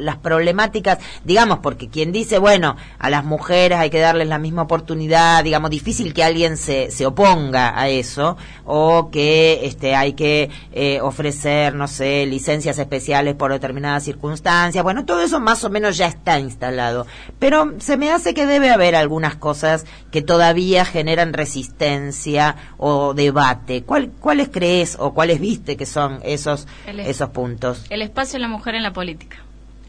las 0.00 0.16
problemáticas? 0.18 0.98
Digamos, 1.24 1.58
porque 1.58 1.88
quien 1.88 2.12
dice, 2.12 2.38
bueno, 2.38 2.76
a 2.98 3.10
las 3.10 3.24
mujeres 3.24 3.78
hay 3.78 3.90
que 3.90 3.98
darles 3.98 4.28
la 4.28 4.38
misma 4.38 4.62
oportunidad, 4.62 5.42
digamos, 5.42 5.70
difícil 5.70 6.14
que 6.14 6.22
alguien 6.22 6.56
se, 6.56 6.92
se 6.92 7.06
oponga 7.06 7.78
a 7.78 7.88
eso, 7.88 8.36
o 8.64 9.10
que 9.10 9.66
este, 9.66 9.96
hay 9.96 10.12
que 10.12 10.50
eh, 10.72 11.00
ofrecer, 11.00 11.74
no 11.74 11.88
sé, 11.88 12.24
licencias 12.26 12.78
especiales 12.78 13.34
por 13.34 13.50
determinadas 13.50 14.04
circunstancias. 14.04 14.84
Bueno, 14.84 15.04
todo 15.04 15.20
eso 15.20 15.40
más 15.40 15.64
o 15.64 15.70
menos 15.70 15.96
ya 15.96 16.06
está 16.06 16.38
instalado. 16.38 17.06
Pero 17.40 17.74
se 17.78 17.96
me 17.96 18.12
hace 18.12 18.32
que 18.32 18.46
debe 18.46 18.70
haber 18.70 18.94
algunas 18.94 19.34
cosas 19.34 19.86
que 20.12 20.22
todavía 20.22 20.84
generan 20.84 21.32
resistencia 21.32 22.56
o 22.76 23.12
debate. 23.12 23.82
¿Cuál, 23.82 24.12
¿Cuáles 24.20 24.50
crees 24.50 24.96
o 25.00 25.14
cuáles 25.14 25.40
viste 25.40 25.76
que 25.76 25.86
son 25.86 26.20
esos, 26.22 26.68
esos 26.86 27.30
puntos? 27.30 27.84
Espacio 28.04 28.34
de 28.34 28.42
la 28.42 28.48
mujer 28.48 28.74
en 28.74 28.82
la 28.82 28.92
política. 28.92 29.38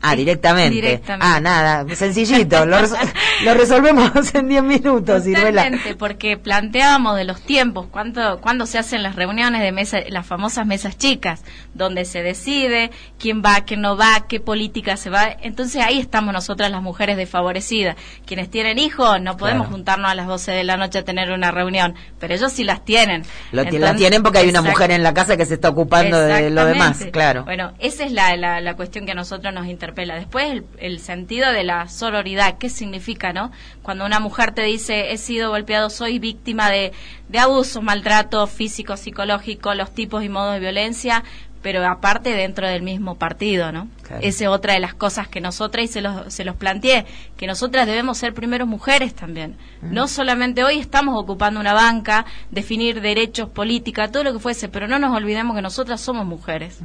Ah, 0.01 0.15
directamente. 0.15 0.69
Directamente. 0.75 1.25
Ah, 1.27 1.39
nada, 1.39 1.85
sencillito. 1.95 2.65
lo, 2.65 2.79
res- 2.79 2.93
lo 3.43 3.53
resolvemos 3.55 4.11
en 4.35 4.47
10 4.49 4.63
minutos. 4.63 5.23
Totalmente, 5.23 5.95
porque 5.95 6.37
planteábamos 6.37 7.15
de 7.17 7.23
los 7.23 7.41
tiempos, 7.41 7.87
cuándo 7.89 8.65
se 8.65 8.77
hacen 8.77 9.01
las 9.03 9.15
reuniones 9.15 9.61
de 9.61 9.71
mesa, 9.71 9.99
las 10.09 10.25
famosas 10.25 10.65
mesas 10.67 10.97
chicas, 10.97 11.43
donde 11.73 12.05
se 12.05 12.21
decide 12.21 12.91
quién 13.19 13.41
va, 13.43 13.61
quién 13.65 13.81
no 13.81 13.97
va, 13.97 14.25
qué 14.27 14.39
política 14.39 14.95
se 14.97 15.09
va. 15.09 15.27
Entonces 15.41 15.81
ahí 15.81 15.99
estamos 15.99 16.33
nosotras 16.33 16.69
las 16.69 16.81
mujeres 16.81 17.17
desfavorecidas. 17.17 17.95
Quienes 18.25 18.49
tienen 18.51 18.77
hijos, 18.79 19.19
no 19.21 19.37
podemos 19.37 19.63
Claro. 19.65 19.71
juntarnos 19.71 20.11
a 20.11 20.15
las 20.15 20.27
12 20.27 20.51
de 20.51 20.63
la 20.63 20.77
noche 20.77 20.99
a 20.99 21.03
tener 21.03 21.31
una 21.31 21.51
reunión, 21.51 21.95
pero 22.19 22.33
ellos 22.35 22.51
sí 22.51 22.63
las 22.63 22.83
tienen. 22.85 23.23
Lo, 23.51 23.63
ti- 23.63 23.71
la 23.71 23.75
Entonces- 23.87 23.97
tienen 23.97 24.23
porque 24.23 24.39
hay 24.39 24.49
una 24.49 24.61
mujer 24.61 24.91
en 24.91 25.01
la 25.03 25.13
casa 25.13 25.35
que 25.37 25.45
se 25.45 25.55
está 25.55 25.69
ocupando 25.69 26.19
de 26.19 26.49
lo 26.51 26.65
demás, 26.65 27.05
claro. 27.11 27.43
Bueno, 27.43 27.73
esa 27.79 28.05
es 28.05 28.11
la, 28.11 28.35
la, 28.35 28.61
la 28.61 28.75
cuestión 28.75 29.05
que 29.05 29.11
a 29.13 29.15
nosotros 29.15 29.53
nos 29.53 29.65
interpela. 29.85 30.15
Después, 30.15 30.51
el, 30.51 30.65
el 30.79 30.99
sentido 30.99 31.51
de 31.51 31.63
la 31.63 31.87
sororidad, 31.87 32.57
¿qué 32.57 32.69
significa, 32.69 33.33
no? 33.33 33.51
Cuando 33.83 34.05
una 34.05 34.19
mujer 34.19 34.51
te 34.51 34.63
dice, 34.63 35.11
he 35.11 35.17
sido 35.17 35.51
golpeado, 35.51 35.89
soy 35.89 36.17
víctima 36.19 36.69
de, 36.69 36.91
de 37.29 37.39
abuso, 37.39 37.81
maltrato 37.81 38.47
físico, 38.47 38.97
psicológico, 38.97 39.75
los 39.75 39.93
tipos 39.93 40.23
y 40.23 40.29
modos 40.29 40.53
de 40.53 40.59
violencia, 40.59 41.23
pero 41.61 41.83
aparte 41.85 42.31
dentro 42.31 42.67
del 42.67 42.83
mismo 42.83 43.15
partido, 43.15 43.71
¿no? 43.71 43.87
Claro. 44.03 44.21
Esa 44.23 44.43
es 44.43 44.49
otra 44.49 44.73
de 44.73 44.79
las 44.79 44.93
cosas 44.93 45.27
que 45.27 45.41
nosotras, 45.41 45.85
y 45.85 45.87
se 45.87 46.01
los, 46.01 46.33
se 46.33 46.45
los 46.45 46.55
planteé, 46.55 47.05
que 47.37 47.47
nosotras 47.47 47.87
debemos 47.87 48.17
ser 48.17 48.33
primero 48.33 48.67
mujeres 48.67 49.15
también. 49.15 49.57
No 49.81 50.07
solamente 50.07 50.63
hoy 50.63 50.79
estamos 50.79 51.15
ocupando 51.17 51.59
una 51.59 51.73
banca, 51.73 52.25
definir 52.51 53.01
derechos, 53.01 53.49
política, 53.49 54.11
todo 54.11 54.23
lo 54.23 54.33
que 54.33 54.39
fuese, 54.39 54.69
pero 54.69 54.87
no 54.87 54.99
nos 54.99 55.15
olvidemos 55.15 55.55
que 55.55 55.61
nosotras 55.61 56.01
somos 56.01 56.25
mujeres. 56.25 56.81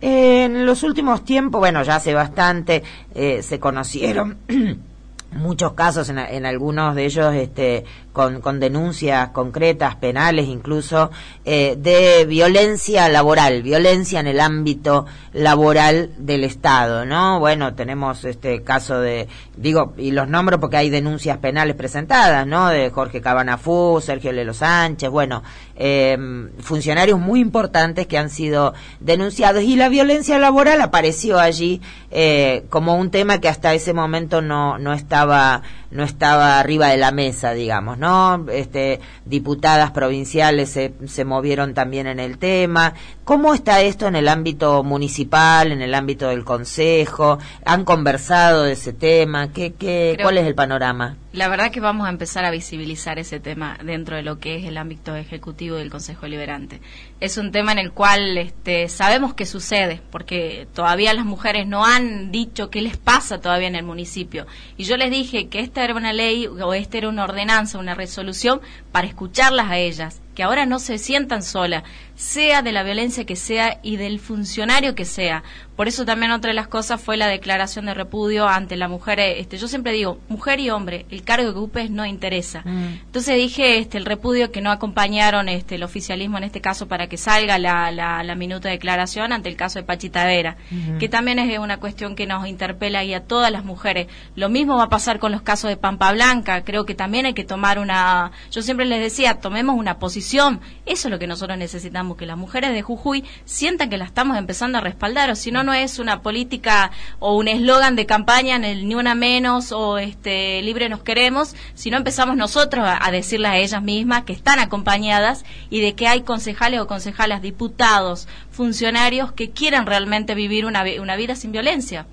En 0.00 0.66
los 0.66 0.82
últimos 0.82 1.24
tiempos, 1.24 1.58
bueno, 1.60 1.82
ya 1.82 1.96
hace 1.96 2.14
bastante, 2.14 2.82
eh, 3.14 3.42
se 3.42 3.58
conocieron 3.58 4.38
muchos 5.32 5.72
casos, 5.72 6.08
en, 6.08 6.18
en 6.18 6.46
algunos 6.46 6.94
de 6.94 7.04
ellos 7.04 7.34
este, 7.34 7.84
con, 8.12 8.40
con 8.40 8.60
denuncias 8.60 9.30
concretas, 9.30 9.96
penales 9.96 10.46
incluso, 10.46 11.10
eh, 11.44 11.76
de 11.78 12.26
violencia 12.26 13.08
laboral, 13.08 13.62
violencia 13.62 14.20
en 14.20 14.26
el 14.26 14.40
ámbito 14.40 15.06
laboral 15.32 16.10
del 16.18 16.44
Estado, 16.44 17.04
¿no? 17.04 17.38
Bueno, 17.38 17.74
tenemos 17.74 18.24
este 18.24 18.62
caso 18.62 19.00
de, 19.00 19.28
digo, 19.56 19.94
y 19.96 20.10
los 20.10 20.28
nombro 20.28 20.60
porque 20.60 20.76
hay 20.76 20.90
denuncias 20.90 21.38
penales 21.38 21.76
presentadas, 21.76 22.46
¿no? 22.46 22.68
De 22.68 22.90
Jorge 22.90 23.20
Cabanafú, 23.20 24.00
Sergio 24.04 24.32
Lelo 24.32 24.54
Sánchez, 24.54 25.08
bueno, 25.10 25.42
eh, 25.76 26.16
funcionarios 26.60 27.18
muy 27.18 27.40
importantes 27.40 28.06
que 28.06 28.18
han 28.18 28.30
sido 28.30 28.74
denunciados. 29.00 29.62
Y 29.62 29.76
la 29.76 29.88
violencia 29.88 30.38
laboral 30.38 30.80
apareció 30.80 31.38
allí 31.38 31.80
eh, 32.10 32.64
como 32.70 32.96
un 32.96 33.10
tema 33.10 33.40
que 33.40 33.48
hasta 33.48 33.74
ese 33.74 33.92
momento 33.92 34.42
no, 34.42 34.78
no 34.78 34.92
estaba 34.92 35.62
no 35.92 36.02
estaba 36.04 36.58
arriba 36.58 36.88
de 36.88 36.96
la 36.96 37.12
mesa, 37.12 37.52
digamos, 37.52 37.98
¿no? 37.98 38.46
Este, 38.50 39.00
diputadas 39.26 39.90
provinciales 39.92 40.70
se, 40.70 40.92
se 41.06 41.24
movieron 41.24 41.74
también 41.74 42.06
en 42.06 42.18
el 42.20 42.38
tema. 42.38 42.94
¿Cómo 43.24 43.54
está 43.54 43.80
esto 43.82 44.06
en 44.08 44.16
el 44.16 44.26
ámbito 44.28 44.82
municipal, 44.82 45.70
en 45.70 45.80
el 45.82 45.94
ámbito 45.94 46.28
del 46.28 46.44
consejo? 46.44 47.38
¿Han 47.64 47.84
conversado 47.84 48.64
de 48.64 48.72
ese 48.72 48.92
tema? 48.92 49.52
¿Qué, 49.52 49.74
qué, 49.74 50.14
Creo- 50.16 50.24
¿Cuál 50.24 50.38
es 50.38 50.46
el 50.46 50.54
panorama? 50.54 51.16
La 51.32 51.48
verdad 51.48 51.70
que 51.70 51.80
vamos 51.80 52.06
a 52.06 52.10
empezar 52.10 52.44
a 52.44 52.50
visibilizar 52.50 53.18
ese 53.18 53.40
tema 53.40 53.78
dentro 53.82 54.16
de 54.16 54.22
lo 54.22 54.38
que 54.38 54.56
es 54.56 54.66
el 54.66 54.76
ámbito 54.76 55.16
ejecutivo 55.16 55.76
del 55.76 55.88
Consejo 55.88 56.26
Liberante. 56.26 56.82
Es 57.20 57.38
un 57.38 57.52
tema 57.52 57.72
en 57.72 57.78
el 57.78 57.92
cual 57.92 58.36
este, 58.36 58.88
sabemos 58.90 59.32
que 59.32 59.46
sucede, 59.46 60.02
porque 60.10 60.66
todavía 60.74 61.14
las 61.14 61.24
mujeres 61.24 61.66
no 61.66 61.86
han 61.86 62.32
dicho 62.32 62.68
qué 62.68 62.82
les 62.82 62.98
pasa 62.98 63.40
todavía 63.40 63.68
en 63.68 63.76
el 63.76 63.84
municipio. 63.84 64.46
Y 64.76 64.84
yo 64.84 64.98
les 64.98 65.10
dije 65.10 65.48
que 65.48 65.60
esta 65.60 65.81
era 65.84 65.94
una 65.94 66.12
ley 66.12 66.46
o 66.46 66.74
esta 66.74 66.98
era 66.98 67.08
una 67.08 67.24
ordenanza, 67.24 67.78
una 67.78 67.94
resolución 67.94 68.60
para 68.90 69.06
escucharlas 69.06 69.70
a 69.70 69.78
ellas, 69.78 70.21
que 70.34 70.42
ahora 70.42 70.66
no 70.66 70.78
se 70.78 70.98
sientan 70.98 71.42
solas, 71.42 71.82
sea 72.14 72.62
de 72.62 72.72
la 72.72 72.82
violencia 72.82 73.24
que 73.24 73.36
sea 73.36 73.78
y 73.82 73.96
del 73.96 74.20
funcionario 74.20 74.94
que 74.94 75.04
sea. 75.04 75.42
Por 75.76 75.88
eso 75.88 76.04
también 76.04 76.30
otra 76.32 76.50
de 76.50 76.54
las 76.54 76.68
cosas 76.68 77.00
fue 77.00 77.16
la 77.16 77.26
declaración 77.26 77.86
de 77.86 77.94
repudio 77.94 78.46
ante 78.46 78.76
la 78.76 78.88
mujer. 78.88 79.18
Este, 79.18 79.56
yo 79.56 79.66
siempre 79.68 79.92
digo, 79.92 80.20
mujer 80.28 80.60
y 80.60 80.70
hombre, 80.70 81.06
el 81.10 81.24
cargo 81.24 81.52
que 81.52 81.58
ocupes 81.58 81.90
no 81.90 82.04
interesa. 82.04 82.62
Entonces 82.64 83.36
dije 83.36 83.78
este, 83.78 83.98
el 83.98 84.04
repudio 84.04 84.52
que 84.52 84.60
no 84.60 84.70
acompañaron 84.70 85.48
este, 85.48 85.76
el 85.76 85.82
oficialismo 85.82 86.38
en 86.38 86.44
este 86.44 86.60
caso 86.60 86.86
para 86.88 87.08
que 87.08 87.16
salga 87.16 87.58
la, 87.58 87.90
la, 87.90 88.22
la 88.22 88.34
minuta 88.34 88.68
de 88.68 88.74
declaración 88.74 89.32
ante 89.32 89.48
el 89.48 89.56
caso 89.56 89.78
de 89.78 89.84
Pachita 89.84 90.24
Vera, 90.26 90.56
que 90.98 91.08
también 91.08 91.38
es 91.38 91.58
una 91.58 91.78
cuestión 91.78 92.14
que 92.14 92.26
nos 92.26 92.46
interpela 92.46 93.02
y 93.02 93.14
a 93.14 93.24
todas 93.24 93.50
las 93.50 93.64
mujeres. 93.64 94.06
Lo 94.36 94.48
mismo 94.50 94.76
va 94.76 94.84
a 94.84 94.88
pasar 94.88 95.18
con 95.18 95.32
los 95.32 95.42
casos 95.42 95.70
de 95.70 95.76
Pampa 95.76 96.12
Blanca. 96.12 96.62
Creo 96.64 96.84
que 96.84 96.94
también 96.94 97.26
hay 97.26 97.34
que 97.34 97.44
tomar 97.44 97.78
una. 97.78 98.30
Yo 98.50 98.62
siempre 98.62 98.86
les 98.86 99.00
decía, 99.00 99.40
tomemos 99.40 99.76
una 99.76 99.98
posición. 99.98 100.21
Eso 100.22 101.08
es 101.08 101.10
lo 101.10 101.18
que 101.18 101.26
nosotros 101.26 101.58
necesitamos, 101.58 102.16
que 102.16 102.26
las 102.26 102.36
mujeres 102.36 102.72
de 102.72 102.82
Jujuy 102.82 103.24
sientan 103.44 103.90
que 103.90 103.98
la 103.98 104.04
estamos 104.04 104.36
empezando 104.36 104.78
a 104.78 104.80
respaldar, 104.80 105.30
o 105.30 105.36
si 105.36 105.50
no, 105.50 105.62
no 105.62 105.72
es 105.72 105.98
una 105.98 106.22
política 106.22 106.90
o 107.18 107.36
un 107.36 107.48
eslogan 107.48 107.96
de 107.96 108.06
campaña 108.06 108.56
en 108.56 108.64
el 108.64 108.88
ni 108.88 108.94
una 108.94 109.14
menos 109.14 109.72
o 109.72 109.98
este 109.98 110.62
libre 110.62 110.88
nos 110.88 111.02
queremos, 111.02 111.54
sino 111.74 111.96
empezamos 111.96 112.36
nosotros 112.36 112.84
a, 112.86 113.04
a 113.04 113.10
decirles 113.10 113.50
a 113.50 113.56
ellas 113.56 113.82
mismas 113.82 114.24
que 114.24 114.32
están 114.32 114.58
acompañadas 114.58 115.44
y 115.70 115.80
de 115.80 115.94
que 115.94 116.08
hay 116.08 116.22
concejales 116.22 116.80
o 116.80 116.86
concejalas, 116.86 117.42
diputados, 117.42 118.28
funcionarios 118.50 119.32
que 119.32 119.50
quieren 119.50 119.86
realmente 119.86 120.34
vivir 120.34 120.66
una, 120.66 120.84
una 121.00 121.16
vida 121.16 121.34
sin 121.34 121.52
violencia. 121.52 122.06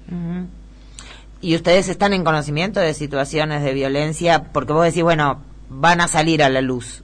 ¿Y 1.41 1.55
ustedes 1.55 1.87
están 1.87 2.13
en 2.13 2.23
conocimiento 2.23 2.79
de 2.79 2.93
situaciones 2.93 3.63
de 3.63 3.73
violencia? 3.73 4.43
Porque 4.51 4.73
vos 4.73 4.83
decís, 4.83 5.03
bueno, 5.03 5.41
van 5.69 6.01
a 6.01 6.07
salir 6.07 6.43
a 6.43 6.49
la 6.49 6.61
luz. 6.61 7.03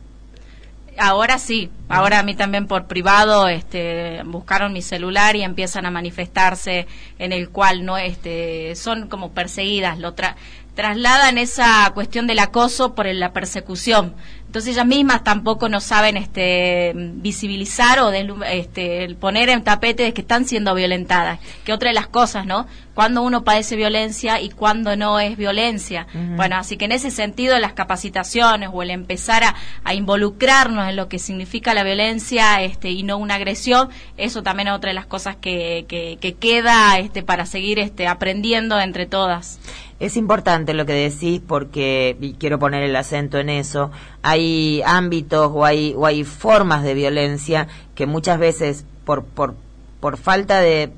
Ahora 0.98 1.40
sí, 1.40 1.70
ahora 1.90 2.20
a 2.20 2.24
mí 2.24 2.36
también 2.36 2.68
por 2.68 2.86
privado 2.88 3.50
este, 3.50 4.22
buscaron 4.24 4.72
mi 4.72 4.82
celular 4.82 5.36
y 5.36 5.44
empiezan 5.44 5.86
a 5.86 5.92
manifestarse 5.92 6.88
en 7.20 7.34
el 7.34 7.50
cual 7.50 7.84
no 7.84 7.98
este, 7.98 8.76
son 8.76 9.08
como 9.10 9.32
perseguidas, 9.34 10.00
lo 10.00 10.16
tra- 10.16 10.36
trasladan 10.74 11.38
esa 11.38 11.92
cuestión 11.94 12.28
del 12.28 12.40
acoso 12.40 12.96
por 12.96 13.08
la 13.08 13.34
persecución. 13.34 14.14
Entonces 14.56 14.72
ellas 14.74 14.88
mismas 14.88 15.22
tampoco 15.22 15.68
no 15.68 15.82
saben 15.82 16.16
este, 16.16 16.94
visibilizar 16.96 18.00
o 18.00 18.10
este, 18.14 19.14
poner 19.20 19.50
en 19.50 19.66
tapete 19.66 20.04
de 20.04 20.14
que 20.14 20.22
están 20.22 20.46
siendo 20.46 20.74
violentadas. 20.74 21.40
Que 21.66 21.74
otra 21.74 21.90
de 21.90 21.94
las 21.94 22.08
cosas, 22.08 22.46
¿no? 22.46 22.66
Cuando 22.94 23.22
uno 23.22 23.44
padece 23.44 23.76
violencia 23.76 24.40
y 24.40 24.50
cuando 24.50 24.96
no 24.96 25.20
es 25.20 25.36
violencia. 25.36 26.08
Bueno, 26.38 26.56
así 26.56 26.78
que 26.78 26.86
en 26.86 26.94
ese 26.94 27.12
sentido 27.12 27.60
las 27.60 27.74
capacitaciones 27.74 28.70
o 28.72 28.82
el 28.82 28.92
empezar 28.92 29.44
a, 29.44 29.56
a 29.84 29.94
involucrarnos 29.94 30.88
en 30.88 30.96
lo 30.96 31.10
que 31.10 31.20
significa 31.20 31.74
la 31.74 31.84
violencia 31.84 32.62
este, 32.62 32.92
y 32.92 33.04
no 33.04 33.18
una 33.18 33.36
agresión, 33.36 33.90
eso 34.16 34.42
también 34.42 34.70
es 34.70 34.74
otra 34.76 34.92
de 34.92 34.94
las 34.94 35.06
cosas 35.06 35.36
que, 35.36 35.84
que, 35.90 36.18
que 36.22 36.36
queda 36.36 36.98
este, 36.98 37.24
para 37.24 37.46
seguir 37.46 37.78
este, 37.80 38.08
aprendiendo 38.08 38.80
entre 38.80 39.06
todas. 39.06 39.60
Es 40.00 40.18
importante 40.18 40.74
lo 40.74 40.86
que 40.86 40.94
decís 40.94 41.42
porque, 41.46 42.18
y 42.20 42.34
quiero 42.34 42.60
poner 42.60 42.84
el 42.84 42.96
acento 42.96 43.38
en 43.38 43.50
eso, 43.50 43.92
hay 44.24 44.82
ámbitos 44.86 45.52
o 45.54 45.64
hay, 45.64 45.94
o 45.96 46.06
hay 46.06 46.26
formas 46.26 46.84
de 46.84 46.94
violencia 46.94 47.68
que 47.96 48.06
muchas 48.06 48.38
veces 48.38 48.86
por, 49.06 49.24
por, 49.24 49.56
por 50.02 50.18
falta 50.18 50.60
de, 50.60 50.92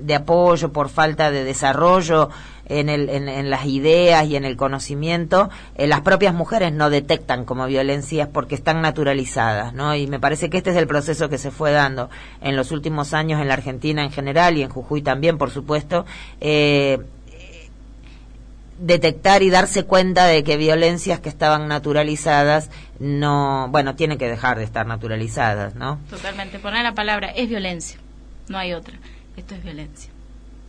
de 0.00 0.14
apoyo, 0.14 0.72
por 0.72 0.90
falta 0.90 1.32
de 1.32 1.42
desarrollo 1.42 2.30
en, 2.66 2.88
el, 2.88 3.08
en, 3.10 3.50
las 3.50 3.66
ideas 3.66 4.26
y 4.26 4.36
en 4.36 4.44
el 4.44 4.56
conocimiento, 4.56 5.50
eh, 5.74 5.86
las 5.86 6.00
propias 6.00 6.34
mujeres 6.34 6.72
no 6.72 6.90
detectan 6.90 7.44
como 7.44 7.66
violencias 7.66 8.28
porque 8.32 8.54
están 8.54 8.80
naturalizadas, 8.80 9.74
¿no? 9.74 9.94
Y 9.94 10.06
me 10.06 10.20
parece 10.20 10.48
que 10.50 10.58
este 10.58 10.70
es 10.70 10.76
el 10.76 10.86
proceso 10.86 11.28
que 11.28 11.38
se 11.38 11.50
fue 11.50 11.72
dando 11.72 12.10
en 12.40 12.56
los 12.56 12.70
últimos 12.70 13.12
años 13.12 13.40
en 13.40 13.48
la 13.48 13.54
Argentina 13.54 14.02
en 14.04 14.10
general 14.10 14.56
y 14.56 14.62
en 14.62 14.70
Jujuy 14.70 15.02
también, 15.02 15.36
por 15.36 15.50
supuesto. 15.50 16.06
Eh, 16.40 17.00
detectar 18.78 19.42
y 19.42 19.50
darse 19.50 19.84
cuenta 19.84 20.26
de 20.26 20.42
que 20.44 20.56
violencias 20.56 21.20
que 21.20 21.28
estaban 21.28 21.68
naturalizadas 21.68 22.70
no, 22.98 23.68
bueno, 23.70 23.94
tienen 23.94 24.18
que 24.18 24.28
dejar 24.28 24.58
de 24.58 24.64
estar 24.64 24.86
naturalizadas, 24.86 25.74
¿no? 25.74 26.00
Totalmente. 26.10 26.58
Poner 26.58 26.82
la 26.82 26.94
palabra 26.94 27.28
es 27.28 27.48
violencia, 27.48 27.98
no 28.48 28.58
hay 28.58 28.72
otra. 28.72 28.94
Esto 29.36 29.54
es 29.54 29.62
violencia. 29.62 30.10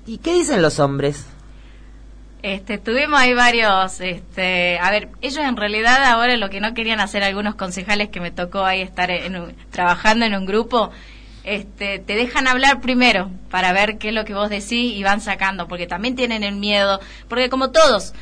¿Y 0.06 0.20
qué 0.20 0.34
dicen 0.34 0.62
los 0.62 0.80
hombres? 0.80 1.26
Este, 2.44 2.78
tuvimos 2.78 3.20
ahí 3.20 3.34
varios, 3.34 4.00
este, 4.02 4.78
a 4.78 4.92
ver, 4.92 5.10
ellos 5.22 5.44
en 5.44 5.58
realidad 5.58 6.04
ahora 6.04 6.38
lo 6.38 6.52
que 6.52 6.62
no 6.62 6.76
querían 6.76 7.00
hacer 7.00 7.24
algunos 7.24 7.56
concejales 7.56 8.10
que 8.10 8.20
me 8.22 8.30
tocó 8.30 8.64
ahí 8.64 8.82
estar 8.82 9.10
en 9.10 9.36
un- 9.36 9.56
trabajando 9.72 10.26
en 10.26 10.36
un 10.36 10.46
grupo, 10.46 10.92
este, 11.46 12.00
te 12.00 12.16
dejan 12.16 12.48
hablar 12.48 12.82
primero 12.82 13.30
para 13.50 13.72
ver 13.72 13.98
qué 13.98 14.10
es 14.10 14.14
lo 14.14 14.26
que 14.26 14.34
vos 14.34 14.50
decís 14.50 14.96
y 14.96 15.04
van 15.04 15.22
sacando, 15.22 15.68
porque 15.68 15.88
también 15.88 16.16
tienen 16.16 16.44
el 16.44 16.56
miedo, 16.56 17.00
porque 17.28 17.50
como 17.50 17.72
todos, 17.72 18.14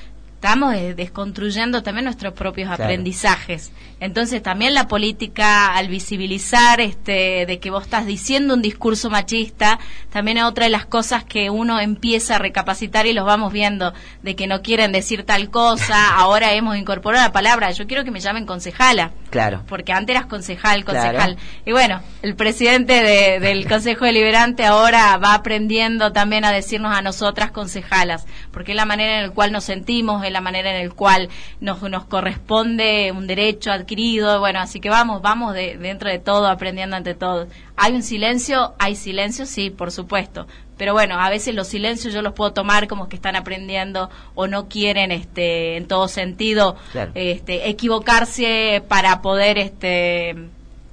estamos 0.44 0.76
eh, 0.76 0.94
desconstruyendo 0.94 1.84
también 1.84 2.04
nuestros 2.04 2.34
propios 2.34 2.70
aprendizajes. 2.70 3.72
Entonces 4.02 4.44
también 4.44 4.74
la 4.74 4.90
política 4.90 5.74
al 5.74 5.88
visibilizar 5.88 6.82
este 6.82 7.46
de 7.46 7.60
que 7.60 7.72
vos 7.72 7.84
estás 7.84 8.06
diciendo 8.06 8.54
un 8.54 8.62
discurso 8.62 9.10
machista, 9.10 9.80
también 10.12 10.40
es 10.40 10.44
otra 10.44 10.66
de 10.66 10.72
las 10.72 10.86
cosas 10.86 11.24
que 11.24 11.50
uno 11.50 11.80
empieza 11.80 12.36
a 12.36 12.40
recapacitar 12.40 13.06
y 13.06 13.14
los 13.14 13.26
vamos 13.26 13.54
viendo 13.54 13.94
de 14.22 14.36
que 14.36 14.46
no 14.46 14.62
quieren 14.62 14.92
decir 14.92 15.24
tal 15.24 15.50
cosa, 15.50 16.14
ahora 16.18 16.52
hemos 16.52 16.76
incorporado 16.76 17.24
la 17.24 17.32
palabra, 17.32 17.72
yo 17.72 17.88
quiero 17.88 18.04
que 18.04 18.12
me 18.12 18.20
llamen 18.20 18.46
concejala. 18.46 19.12
Claro. 19.30 19.64
Porque 19.66 19.94
antes 19.94 20.14
eras 20.14 20.28
concejal, 20.28 20.84
concejal. 20.84 21.38
Y 21.66 21.72
bueno, 21.72 22.02
el 22.22 22.36
presidente 22.36 23.40
del 23.40 23.66
Consejo 23.70 24.04
Deliberante 24.04 24.66
ahora 24.66 25.16
va 25.16 25.36
aprendiendo 25.36 26.12
también 26.12 26.44
a 26.44 26.52
decirnos 26.52 26.94
a 26.94 27.02
nosotras 27.02 27.52
concejalas, 27.52 28.26
porque 28.52 28.74
es 28.74 28.76
la 28.76 28.86
manera 28.86 29.20
en 29.20 29.28
la 29.28 29.34
cual 29.34 29.54
nos 29.54 29.64
sentimos, 29.64 30.26
es 30.26 30.33
la 30.34 30.42
manera 30.42 30.78
en 30.78 30.88
la 30.88 30.94
cual 30.94 31.30
nos, 31.62 31.82
nos 31.84 32.06
corresponde 32.06 33.12
un 33.12 33.28
derecho 33.28 33.72
adquirido, 33.72 34.40
bueno, 34.40 34.60
así 34.60 34.80
que 34.80 34.90
vamos, 34.90 35.22
vamos 35.22 35.54
de, 35.54 35.78
dentro 35.78 36.10
de 36.10 36.20
todo, 36.20 36.48
aprendiendo 36.48 36.96
ante 36.96 37.14
todo. 37.14 37.48
¿Hay 37.78 37.94
un 37.94 38.04
silencio? 38.04 38.74
Hay 38.80 38.96
silencio, 38.96 39.46
sí, 39.46 39.70
por 39.70 39.92
supuesto, 39.92 40.48
pero 40.78 40.94
bueno, 40.94 41.20
a 41.20 41.30
veces 41.30 41.56
los 41.56 41.68
silencios 41.68 42.14
yo 42.14 42.22
los 42.22 42.34
puedo 42.34 42.54
tomar 42.54 42.88
como 42.88 43.08
que 43.08 43.16
están 43.16 43.36
aprendiendo 43.36 44.10
o 44.36 44.48
no 44.48 44.68
quieren 44.68 45.12
este 45.12 45.78
en 45.78 45.88
todo 45.88 46.08
sentido 46.08 46.76
este 47.14 47.70
equivocarse 47.70 48.84
para 48.88 49.22
poder 49.22 49.58
este 49.58 50.36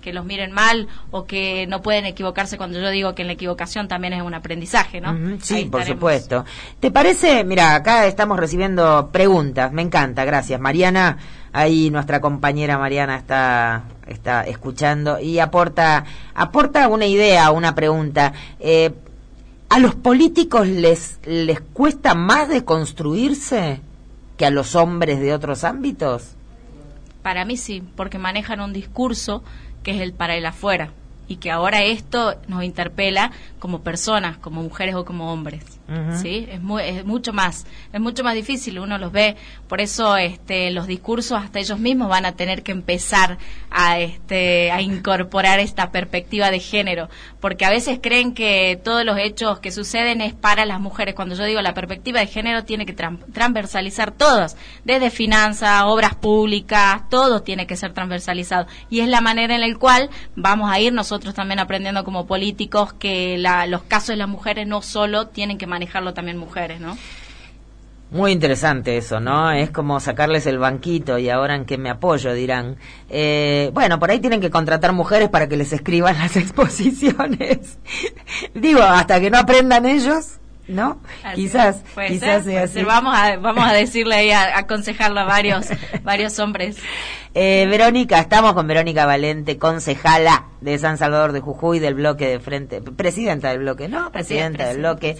que 0.00 0.12
los 0.12 0.24
miren 0.24 0.52
mal 0.52 0.88
o 1.10 1.24
que 1.24 1.66
no 1.66 1.82
pueden 1.82 2.06
equivocarse 2.06 2.56
cuando 2.56 2.80
yo 2.80 2.90
digo 2.90 3.14
que 3.14 3.22
en 3.22 3.28
la 3.28 3.34
equivocación 3.34 3.88
también 3.88 4.12
es 4.12 4.22
un 4.22 4.34
aprendizaje, 4.34 5.00
¿no? 5.00 5.38
sí, 5.40 5.66
por 5.66 5.84
supuesto. 5.84 6.44
¿Te 6.80 6.90
parece? 6.90 7.44
Mira, 7.44 7.74
acá 7.74 8.06
estamos 8.06 8.38
recibiendo 8.38 9.10
preguntas, 9.12 9.72
me 9.72 9.82
encanta, 9.82 10.24
gracias. 10.24 10.60
Mariana, 10.60 11.18
ahí 11.52 11.90
nuestra 11.90 12.20
compañera 12.20 12.78
Mariana 12.78 13.16
está 13.16 13.84
está 14.06 14.42
escuchando 14.42 15.20
y 15.20 15.38
aporta 15.38 16.04
aporta 16.34 16.88
una 16.88 17.06
idea, 17.06 17.50
una 17.50 17.74
pregunta. 17.74 18.32
Eh, 18.58 18.92
¿A 19.68 19.78
los 19.78 19.94
políticos 19.94 20.66
les 20.66 21.18
les 21.24 21.60
cuesta 21.60 22.14
más 22.14 22.48
deconstruirse 22.48 23.80
que 24.36 24.46
a 24.46 24.50
los 24.50 24.74
hombres 24.74 25.20
de 25.20 25.32
otros 25.32 25.64
ámbitos? 25.64 26.34
Para 27.22 27.44
mí 27.44 27.56
sí, 27.56 27.82
porque 27.96 28.18
manejan 28.18 28.60
un 28.60 28.72
discurso 28.72 29.42
que 29.82 29.92
es 29.92 30.00
el 30.00 30.12
para 30.12 30.36
el 30.36 30.46
afuera 30.46 30.92
y 31.28 31.36
que 31.36 31.50
ahora 31.50 31.84
esto 31.84 32.40
nos 32.48 32.64
interpela 32.64 33.30
como 33.60 33.82
personas, 33.82 34.38
como 34.38 34.62
mujeres 34.62 34.96
o 34.96 35.04
como 35.04 35.32
hombres. 35.32 35.62
¿sí? 36.22 36.48
Es, 36.50 36.62
muy, 36.62 36.82
es 36.82 37.04
mucho 37.04 37.32
más, 37.32 37.66
es 37.92 38.00
mucho 38.00 38.22
más 38.22 38.34
difícil, 38.34 38.78
uno 38.78 38.96
los 38.96 39.10
ve, 39.12 39.36
por 39.68 39.80
eso 39.80 40.16
este, 40.16 40.70
los 40.70 40.86
discursos 40.86 41.42
hasta 41.42 41.58
ellos 41.58 41.78
mismos 41.78 42.08
van 42.08 42.26
a 42.26 42.32
tener 42.32 42.62
que 42.62 42.70
empezar 42.72 43.38
a, 43.70 43.98
este, 43.98 44.70
a 44.70 44.80
incorporar 44.80 45.58
esta 45.58 45.90
perspectiva 45.90 46.50
de 46.50 46.60
género, 46.60 47.08
porque 47.40 47.64
a 47.64 47.70
veces 47.70 47.98
creen 48.00 48.34
que 48.34 48.80
todos 48.82 49.04
los 49.04 49.18
hechos 49.18 49.58
que 49.58 49.72
suceden 49.72 50.20
es 50.20 50.32
para 50.32 50.64
las 50.64 50.80
mujeres, 50.80 51.14
cuando 51.14 51.34
yo 51.34 51.44
digo 51.44 51.60
la 51.60 51.74
perspectiva 51.74 52.20
de 52.20 52.28
género 52.28 52.64
tiene 52.64 52.86
que 52.86 52.92
transversalizar 52.94 54.12
todas, 54.12 54.56
desde 54.84 55.10
finanzas, 55.10 55.82
obras 55.84 56.14
públicas, 56.14 57.08
todo 57.10 57.42
tiene 57.42 57.66
que 57.66 57.76
ser 57.76 57.92
transversalizado, 57.92 58.66
y 58.88 59.00
es 59.00 59.08
la 59.08 59.20
manera 59.20 59.56
en 59.56 59.60
la 59.60 59.78
cual 59.78 60.08
vamos 60.36 60.70
a 60.70 60.78
ir 60.78 60.92
nosotros 60.92 61.34
también 61.34 61.58
aprendiendo 61.58 62.04
como 62.04 62.26
políticos 62.26 62.92
que 62.92 63.38
los 63.66 63.82
casos 63.82 64.08
de 64.08 64.16
las 64.16 64.28
mujeres 64.28 64.66
no 64.66 64.82
solo 64.82 65.28
tienen 65.28 65.58
que 65.58 65.66
manejarlo 65.66 66.14
también 66.14 66.36
mujeres, 66.36 66.80
¿no? 66.80 66.96
Muy 68.10 68.32
interesante 68.32 68.96
eso, 68.96 69.20
¿no? 69.20 69.52
Es 69.52 69.70
como 69.70 70.00
sacarles 70.00 70.46
el 70.46 70.58
banquito 70.58 71.16
y 71.16 71.30
ahora 71.30 71.54
en 71.54 71.64
qué 71.64 71.78
me 71.78 71.90
apoyo, 71.90 72.32
dirán. 72.32 72.76
Eh, 73.08 73.70
bueno, 73.72 74.00
por 74.00 74.10
ahí 74.10 74.18
tienen 74.18 74.40
que 74.40 74.50
contratar 74.50 74.92
mujeres 74.92 75.28
para 75.28 75.48
que 75.48 75.56
les 75.56 75.72
escriban 75.72 76.18
las 76.18 76.36
exposiciones. 76.36 77.78
Digo, 78.54 78.82
hasta 78.82 79.20
que 79.20 79.30
no 79.30 79.38
aprendan 79.38 79.86
ellos, 79.86 80.40
¿no? 80.70 81.00
quizás, 81.34 81.82
quizás 82.06 82.44
sea 82.44 82.64
así. 82.64 82.82
Vamos 82.82 83.14
a, 83.16 83.36
vamos 83.36 83.64
a 83.64 83.72
decirle 83.72 84.14
ahí, 84.14 84.30
a, 84.30 84.58
aconsejarlo 84.58 85.20
a 85.20 85.24
varios, 85.24 85.66
varios 86.02 86.38
hombres. 86.38 86.76
Eh, 87.34 87.66
Verónica, 87.70 88.18
estamos 88.18 88.54
con 88.54 88.66
Verónica 88.66 89.06
Valente, 89.06 89.58
concejala 89.58 90.46
de 90.60 90.78
San 90.78 90.98
Salvador 90.98 91.32
de 91.32 91.40
Jujuy, 91.40 91.78
del 91.78 91.94
bloque 91.94 92.28
de 92.28 92.40
frente, 92.40 92.80
presidenta 92.80 93.50
del 93.50 93.60
bloque, 93.60 93.88
¿no? 93.88 94.10
Presidenta, 94.10 94.66
del 94.66 94.78
bloque. 94.78 95.16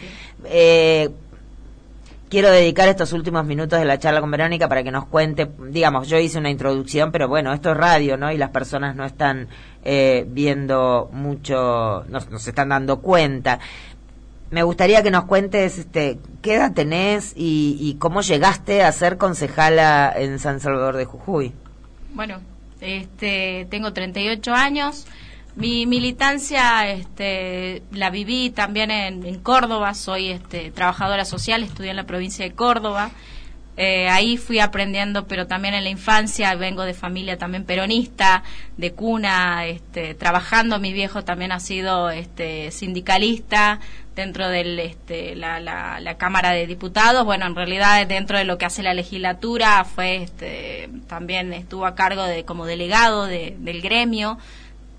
Eh, 0.47 1.11
quiero 2.29 2.51
dedicar 2.51 2.89
estos 2.89 3.13
últimos 3.13 3.45
minutos 3.45 3.79
de 3.79 3.85
la 3.85 3.99
charla 3.99 4.21
con 4.21 4.31
Verónica 4.31 4.69
para 4.69 4.83
que 4.83 4.91
nos 4.91 5.07
cuente, 5.07 5.51
digamos, 5.69 6.09
yo 6.09 6.19
hice 6.19 6.39
una 6.39 6.51
introducción, 6.51 7.13
pero 7.13 7.29
bueno, 7.29 7.53
esto 7.53 7.73
es 7.73 7.77
radio, 7.77 8.17
¿no? 8.17 8.33
Y 8.33 8.39
las 8.39 8.51
personas 8.51 8.97
no 8.97 9.05
están 9.05 9.49
eh, 9.85 10.25
viendo 10.29 11.11
mucho, 11.13 12.05
no, 12.09 12.19
no 12.31 12.39
se 12.39 12.51
están 12.51 12.71
dando 12.71 13.01
cuenta 13.01 13.61
me 14.51 14.63
gustaría 14.65 15.03
que 15.03 15.11
nos 15.11 15.25
cuentes 15.25 15.79
este, 15.79 16.19
qué 16.43 16.55
edad 16.55 16.73
tenés 16.73 17.33
y, 17.37 17.97
cómo 18.01 18.21
llegaste 18.21 18.83
a 18.83 18.91
ser 18.93 19.17
concejala 19.17 20.13
en 20.17 20.39
San 20.39 20.61
Salvador 20.61 20.97
de 20.97 21.05
Jujuy. 21.05 21.53
Bueno, 22.15 22.41
este, 22.81 23.67
tengo 23.71 23.93
38 23.93 24.53
años. 24.53 25.07
Mi 25.55 25.87
militancia 25.87 26.91
este, 26.91 27.83
la 27.93 28.11
viví 28.11 28.51
también 28.51 28.91
en, 28.91 29.39
Córdoba. 29.41 29.95
Soy 29.95 30.31
este, 30.31 30.71
trabajadora 30.73 31.25
social, 31.25 31.63
estudié 31.63 31.91
en 31.91 31.97
la 31.97 32.07
provincia 32.07 32.45
de 32.45 32.53
Córdoba. 32.53 33.11
Eh, 33.77 34.09
ahí 34.09 34.37
fui 34.37 34.59
aprendiendo, 34.59 35.27
pero 35.27 35.47
también 35.47 35.75
en 35.75 35.85
la 35.85 35.91
infancia 35.91 36.55
vengo 36.55 36.85
de 36.85 36.93
familia 36.93 37.39
también 37.39 37.65
peronista, 37.65 38.43
de 38.77 38.93
cuna, 38.93 39.67
este, 39.67 40.15
trabajando. 40.15 40.79
Mi 40.79 40.93
viejo 40.93 41.25
también 41.25 41.53
ha 41.53 41.61
sido 41.61 42.11
este, 42.11 42.71
sindicalista, 42.73 43.81
dentro 44.15 44.49
de 44.49 44.85
este, 44.85 45.35
la, 45.35 45.61
la, 45.61 46.17
Cámara 46.19 46.51
de 46.51 46.67
Diputados. 46.67 47.25
Bueno, 47.25 47.47
en 47.47 47.55
realidad 47.55 48.07
dentro 48.07 48.37
de 48.37 48.45
lo 48.45 48.59
que 48.59 48.67
hace 48.67 48.83
la 48.83 48.93
legislatura 48.93 49.85
fue 49.85 50.17
este, 50.17 50.91
también 51.09 51.53
estuvo 51.53 51.87
a 51.87 51.95
cargo 51.95 52.25
de 52.25 52.45
como 52.45 52.67
delegado 52.67 53.27
de, 53.27 53.57
del 53.59 53.81
gremio 53.81 54.39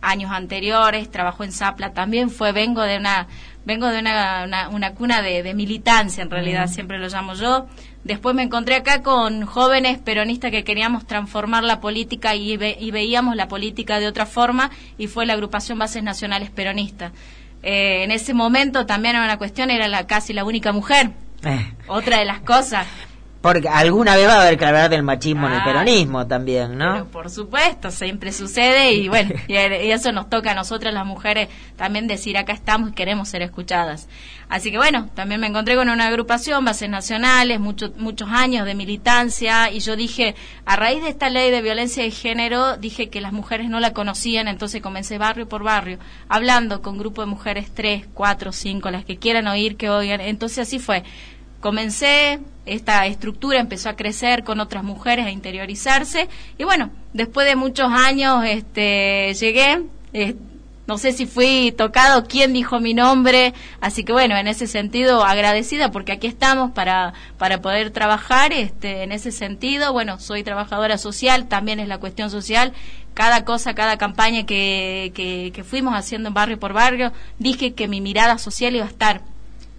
años 0.02 0.32
anteriores, 0.32 1.10
trabajó 1.10 1.44
en 1.44 1.52
Zapla, 1.52 1.94
también 1.94 2.30
fue, 2.30 2.52
vengo 2.52 2.82
de 2.82 2.98
una, 2.98 3.28
vengo 3.66 3.88
de 3.88 4.00
una, 4.00 4.70
una, 4.72 4.94
cuna 4.94 5.22
de, 5.22 5.54
militancia, 5.54 6.24
en 6.24 6.30
realidad, 6.30 6.68
siempre 6.68 6.98
lo 6.98 7.08
llamo 7.08 7.34
yo. 7.34 7.68
Después 8.04 8.34
me 8.36 8.42
encontré 8.44 8.76
acá 8.76 9.04
con 9.04 9.46
jóvenes 9.46 10.00
peronistas 10.00 10.50
que 10.50 10.64
queríamos 10.64 11.06
transformar 11.06 11.64
la 11.64 11.80
política 11.80 12.34
y, 12.36 12.54
y 12.54 12.92
veíamos 12.92 13.36
la 13.36 13.48
política 13.48 14.00
de 14.00 14.08
otra 14.08 14.26
forma 14.26 14.72
y 14.98 15.08
fue 15.08 15.26
la 15.26 15.34
agrupación 15.34 15.78
Bases 15.78 16.02
Nacionales 16.02 16.50
Peronistas. 16.50 17.12
Eh, 17.64 18.04
en 18.04 18.12
ese 18.12 18.34
momento 18.34 18.86
también 18.86 19.16
era 19.16 19.24
una 19.24 19.38
cuestión, 19.38 19.70
era 19.70 19.88
la, 19.88 20.08
casi 20.08 20.34
la 20.34 20.44
única 20.44 20.72
mujer. 20.72 21.12
Eh. 21.44 21.74
Otra 21.88 22.20
de 22.20 22.26
las 22.26 22.40
cosas. 22.42 22.88
Porque 23.42 23.68
alguna 23.68 24.16
vez 24.16 24.28
va 24.28 24.36
a 24.36 24.42
haber 24.44 24.58
que 24.58 24.66
hablar 24.66 24.90
del 24.92 25.02
machismo 25.02 25.48
en 25.48 25.54
el 25.54 25.64
peronismo 25.64 26.28
también, 26.28 26.78
¿no? 26.78 27.06
por 27.08 27.32
supuesto, 27.32 27.90
siempre 27.90 28.32
sucede 28.32 28.94
y 28.94 29.10
bueno, 29.10 29.32
y 29.48 29.56
eso 29.56 30.12
nos 30.12 30.30
toca 30.30 30.52
a 30.52 30.56
nosotras 30.56 30.94
las 30.94 31.06
mujeres 31.06 31.50
también 31.76 32.06
decir 32.06 32.38
acá 32.38 32.54
estamos 32.54 32.92
y 32.92 32.94
queremos 32.94 33.30
ser 33.30 33.42
escuchadas. 33.42 34.08
Así 34.48 34.70
que 34.70 34.78
bueno, 34.78 35.10
también 35.16 35.42
me 35.42 35.48
encontré 35.48 35.76
con 35.76 35.90
una 35.90 36.08
agrupación, 36.08 36.64
bases 36.64 36.90
nacionales, 36.90 37.60
muchos 37.60 37.96
muchos 37.98 38.30
años 38.30 38.66
de 38.66 38.76
militancia 38.76 39.72
y 39.72 39.80
yo 39.80 39.96
dije, 39.96 40.36
a 40.66 40.76
raíz 40.76 41.02
de 41.02 41.10
esta 41.10 41.30
ley 41.30 41.50
de 41.50 41.62
violencia 41.62 42.04
de 42.04 42.12
género, 42.12 42.78
dije 42.78 43.10
que 43.10 43.22
las 43.22 43.34
mujeres 43.34 43.70
no 43.70 43.80
la 43.80 43.94
conocían, 43.94 44.48
entonces 44.50 44.82
comencé 44.82 45.18
barrio 45.18 45.50
por 45.50 45.64
barrio, 45.64 45.98
hablando 46.30 46.82
con 46.84 47.00
grupo 47.00 47.22
de 47.22 47.28
mujeres, 47.28 47.72
tres, 47.74 48.06
cuatro, 48.14 48.52
cinco, 48.52 48.92
las 48.92 49.04
que 49.04 49.18
quieran 49.18 49.48
oír, 49.48 49.78
que 49.78 49.90
oigan. 49.90 50.22
Entonces 50.22 50.60
así 50.60 50.78
fue 50.78 51.04
comencé, 51.62 52.40
esta 52.66 53.06
estructura 53.06 53.60
empezó 53.60 53.90
a 53.90 53.96
crecer 53.96 54.44
con 54.44 54.60
otras 54.60 54.84
mujeres, 54.84 55.26
a 55.26 55.32
interiorizarse, 55.32 56.28
y 56.58 56.64
bueno, 56.64 56.90
después 57.14 57.48
de 57.48 57.56
muchos 57.56 57.92
años 57.92 58.44
este, 58.46 59.34
llegué, 59.36 59.84
eh, 60.14 60.36
no 60.88 60.98
sé 60.98 61.14
si 61.14 61.26
fui 61.26 61.74
tocado, 61.78 62.26
quién 62.26 62.52
dijo 62.52 62.80
mi 62.82 62.94
nombre, 62.94 63.54
así 63.80 64.04
que 64.04 64.12
bueno, 64.12 64.36
en 64.36 64.48
ese 64.48 64.68
sentido 64.68 65.24
agradecida 65.24 65.92
porque 65.92 66.12
aquí 66.12 66.28
estamos 66.28 66.72
para, 66.72 67.14
para 67.38 67.62
poder 67.62 67.92
trabajar, 67.92 68.52
este, 68.52 69.04
en 69.04 69.12
ese 69.12 69.32
sentido, 69.32 69.94
bueno, 69.94 70.20
soy 70.20 70.44
trabajadora 70.44 70.98
social, 70.98 71.48
también 71.48 71.80
es 71.80 71.88
la 71.88 72.00
cuestión 72.00 72.30
social, 72.30 72.74
cada 73.14 73.46
cosa, 73.46 73.74
cada 73.74 73.98
campaña 73.98 74.46
que, 74.46 75.12
que, 75.16 75.52
que 75.54 75.64
fuimos 75.64 75.94
haciendo 75.94 76.32
barrio 76.32 76.60
por 76.60 76.74
barrio, 76.74 77.14
dije 77.40 77.74
que 77.74 77.88
mi 77.88 78.02
mirada 78.02 78.38
social 78.38 78.76
iba 78.76 78.86
a 78.86 78.90
estar 78.90 79.22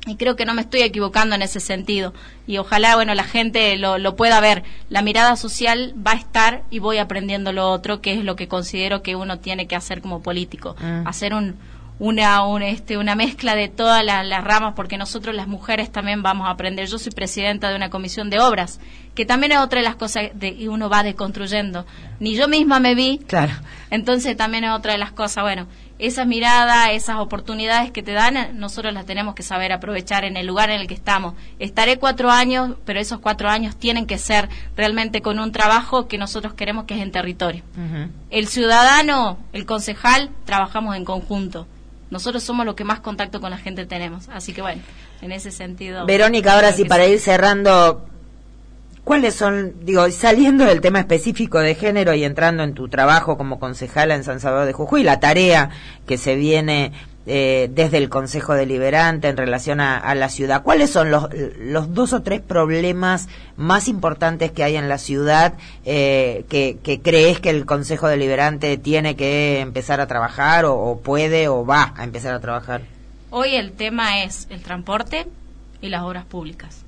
y 0.07 0.17
creo 0.17 0.35
que 0.35 0.45
no 0.45 0.55
me 0.55 0.63
estoy 0.63 0.83
equivocando 0.83 1.35
en 1.37 1.43
ese 1.43 1.61
sentido. 1.61 2.13
Y 2.47 2.59
ojalá, 2.59 2.97
bueno, 2.97 3.15
la 3.15 3.25
gente 3.25 3.77
lo, 3.77 3.99
lo, 3.99 4.17
pueda 4.17 4.41
ver. 4.41 4.65
La 4.89 5.01
mirada 5.03 5.37
social 5.37 5.95
va 6.05 6.13
a 6.13 6.17
estar 6.17 6.63
y 6.71 6.81
voy 6.81 6.99
aprendiendo 6.99 7.53
lo 7.53 7.71
otro, 7.71 8.01
que 8.01 8.15
es 8.15 8.25
lo 8.25 8.35
que 8.35 8.49
considero 8.49 9.03
que 9.03 9.15
uno 9.15 9.39
tiene 9.39 9.67
que 9.67 9.77
hacer 9.77 10.03
como 10.03 10.21
político. 10.21 10.75
Mm. 10.81 11.07
Hacer 11.07 11.35
un, 11.35 11.57
una, 12.01 12.45
un, 12.45 12.63
este, 12.63 12.99
una 12.99 13.15
mezcla 13.15 13.55
de 13.55 13.69
todas 13.69 14.05
las 14.05 14.43
ramas, 14.45 14.75
porque 14.75 14.99
nosotros 14.99 15.37
las 15.37 15.47
mujeres 15.47 15.93
también 15.93 16.21
vamos 16.21 16.49
a 16.49 16.51
aprender. 16.51 16.89
Yo 16.89 16.99
soy 16.99 17.13
presidenta 17.13 17.69
de 17.69 17.77
una 17.77 17.91
comisión 17.91 18.29
de 18.29 18.41
obras 18.41 18.81
que 19.15 19.27
también 19.27 19.53
es 19.53 19.59
otra 19.59 19.81
de 19.81 19.85
las 19.85 19.97
cosas 19.97 20.31
que 20.41 20.69
uno 20.69 20.89
va 20.89 21.03
deconstruyendo. 21.03 21.87
Ni 22.19 22.35
yo 22.35 22.49
misma 22.49 22.81
me 22.81 22.95
vi, 22.95 23.19
Claro. 23.19 23.53
entonces 23.91 24.37
también 24.37 24.65
es 24.65 24.71
otra 24.71 24.93
de 24.93 24.99
las 24.99 25.13
cosas, 25.13 25.45
bueno, 25.45 25.67
esa 25.99 26.25
mirada, 26.25 26.91
esas 26.93 27.17
oportunidades 27.17 27.91
que 27.91 28.03
te 28.03 28.13
dan, 28.13 28.59
nosotros 28.59 28.93
las 28.93 29.07
tenemos 29.07 29.35
que 29.35 29.43
saber 29.43 29.73
aprovechar 29.73 30.25
en 30.25 30.37
el 30.37 30.47
lugar 30.47 30.71
en 30.71 30.81
el 30.81 30.87
que 30.87 30.95
estamos. 30.95 31.35
Estaré 31.59 31.99
cuatro 31.99 32.31
años, 32.31 32.73
pero 32.85 33.01
esos 33.01 33.21
cuatro 33.21 33.49
años 33.49 33.77
tienen 33.77 34.07
que 34.07 34.19
ser 34.19 34.49
realmente 34.77 35.23
con 35.23 35.39
un 35.39 35.53
trabajo 35.53 36.09
que 36.09 36.19
nosotros 36.19 36.55
queremos 36.55 36.85
que 36.85 36.95
es 36.95 37.01
en 37.01 37.13
territorio. 37.13 37.63
El 38.31 38.49
ciudadano, 38.49 39.39
el 39.53 39.67
concejal, 39.67 40.31
trabajamos 40.45 40.97
en 40.97 41.05
conjunto. 41.05 41.67
Nosotros 42.11 42.43
somos 42.43 42.67
los 42.67 42.75
que 42.75 42.85
más 42.85 43.01
contacto 43.01 43.41
con 43.41 43.51
la 43.51 43.59
gente 43.59 43.87
tenemos. 43.87 44.29
Así 44.29 44.53
que 44.53 44.61
bueno, 44.61 44.83
en 45.23 45.33
ese 45.33 45.51
sentido. 45.51 46.05
Verónica, 46.05 46.55
ahora 46.55 46.73
sí, 46.73 46.85
para 46.85 47.07
ir 47.07 47.19
cerrando, 47.19 48.07
¿cuáles 49.05 49.35
son, 49.35 49.75
digo, 49.85 50.11
saliendo 50.11 50.65
del 50.65 50.81
tema 50.81 51.01
específico 51.01 51.59
de 51.59 51.75
género 51.75 52.15
y 52.15 52.25
entrando 52.25 52.63
en 52.63 52.75
tu 52.75 52.89
trabajo 52.89 53.37
como 53.37 53.59
concejala 53.59 54.15
en 54.15 54.25
San 54.25 54.41
Salvador 54.41 54.67
de 54.67 54.73
Jujuy, 54.73 55.03
la 55.03 55.21
tarea 55.21 55.71
que 56.07 56.19
se 56.19 56.35
viene 56.35 56.93
eh, 57.25 57.71
desde 57.73 57.99
el 57.99 58.09
Consejo 58.09 58.55
Deliberante 58.55 59.29
en 59.29 59.37
relación 59.37 59.81
a, 59.81 60.15
la 60.15 60.29
ciudad, 60.29 60.63
¿cuáles 60.63 60.91
son 60.91 61.11
los, 61.11 61.29
dos 61.95 62.13
o 62.13 62.23
tres 62.23 62.41
problemas 62.41 63.29
más 63.57 63.87
importantes 63.87 64.51
que 64.51 64.65
hay 64.65 64.75
en 64.75 64.89
la 64.89 64.99
ciudad 64.99 65.55
eh, 65.85 66.45
que, 66.49 66.79
que 66.83 67.01
crees 67.01 67.39
que 67.39 67.51
el 67.51 67.65
Consejo 67.65 68.09
Deliberante 68.09 68.77
tiene 68.77 69.15
que 69.15 69.61
empezar 69.61 70.01
a 70.01 70.09
trabajar 70.09 70.65
o 70.65 71.01
puede 71.03 71.47
o 71.47 71.65
va 71.65 71.95
a 71.97 72.03
empezar 72.03 72.35
a 72.35 72.41
trabajar? 72.41 72.83
Hoy 73.31 73.55
el 73.55 73.73
tema 73.73 74.25
es 74.25 74.49
el 74.51 74.61
transporte 74.61 75.27
y 75.81 75.89
las 75.89 76.03
obras 76.03 76.25
públicas. 76.25 76.85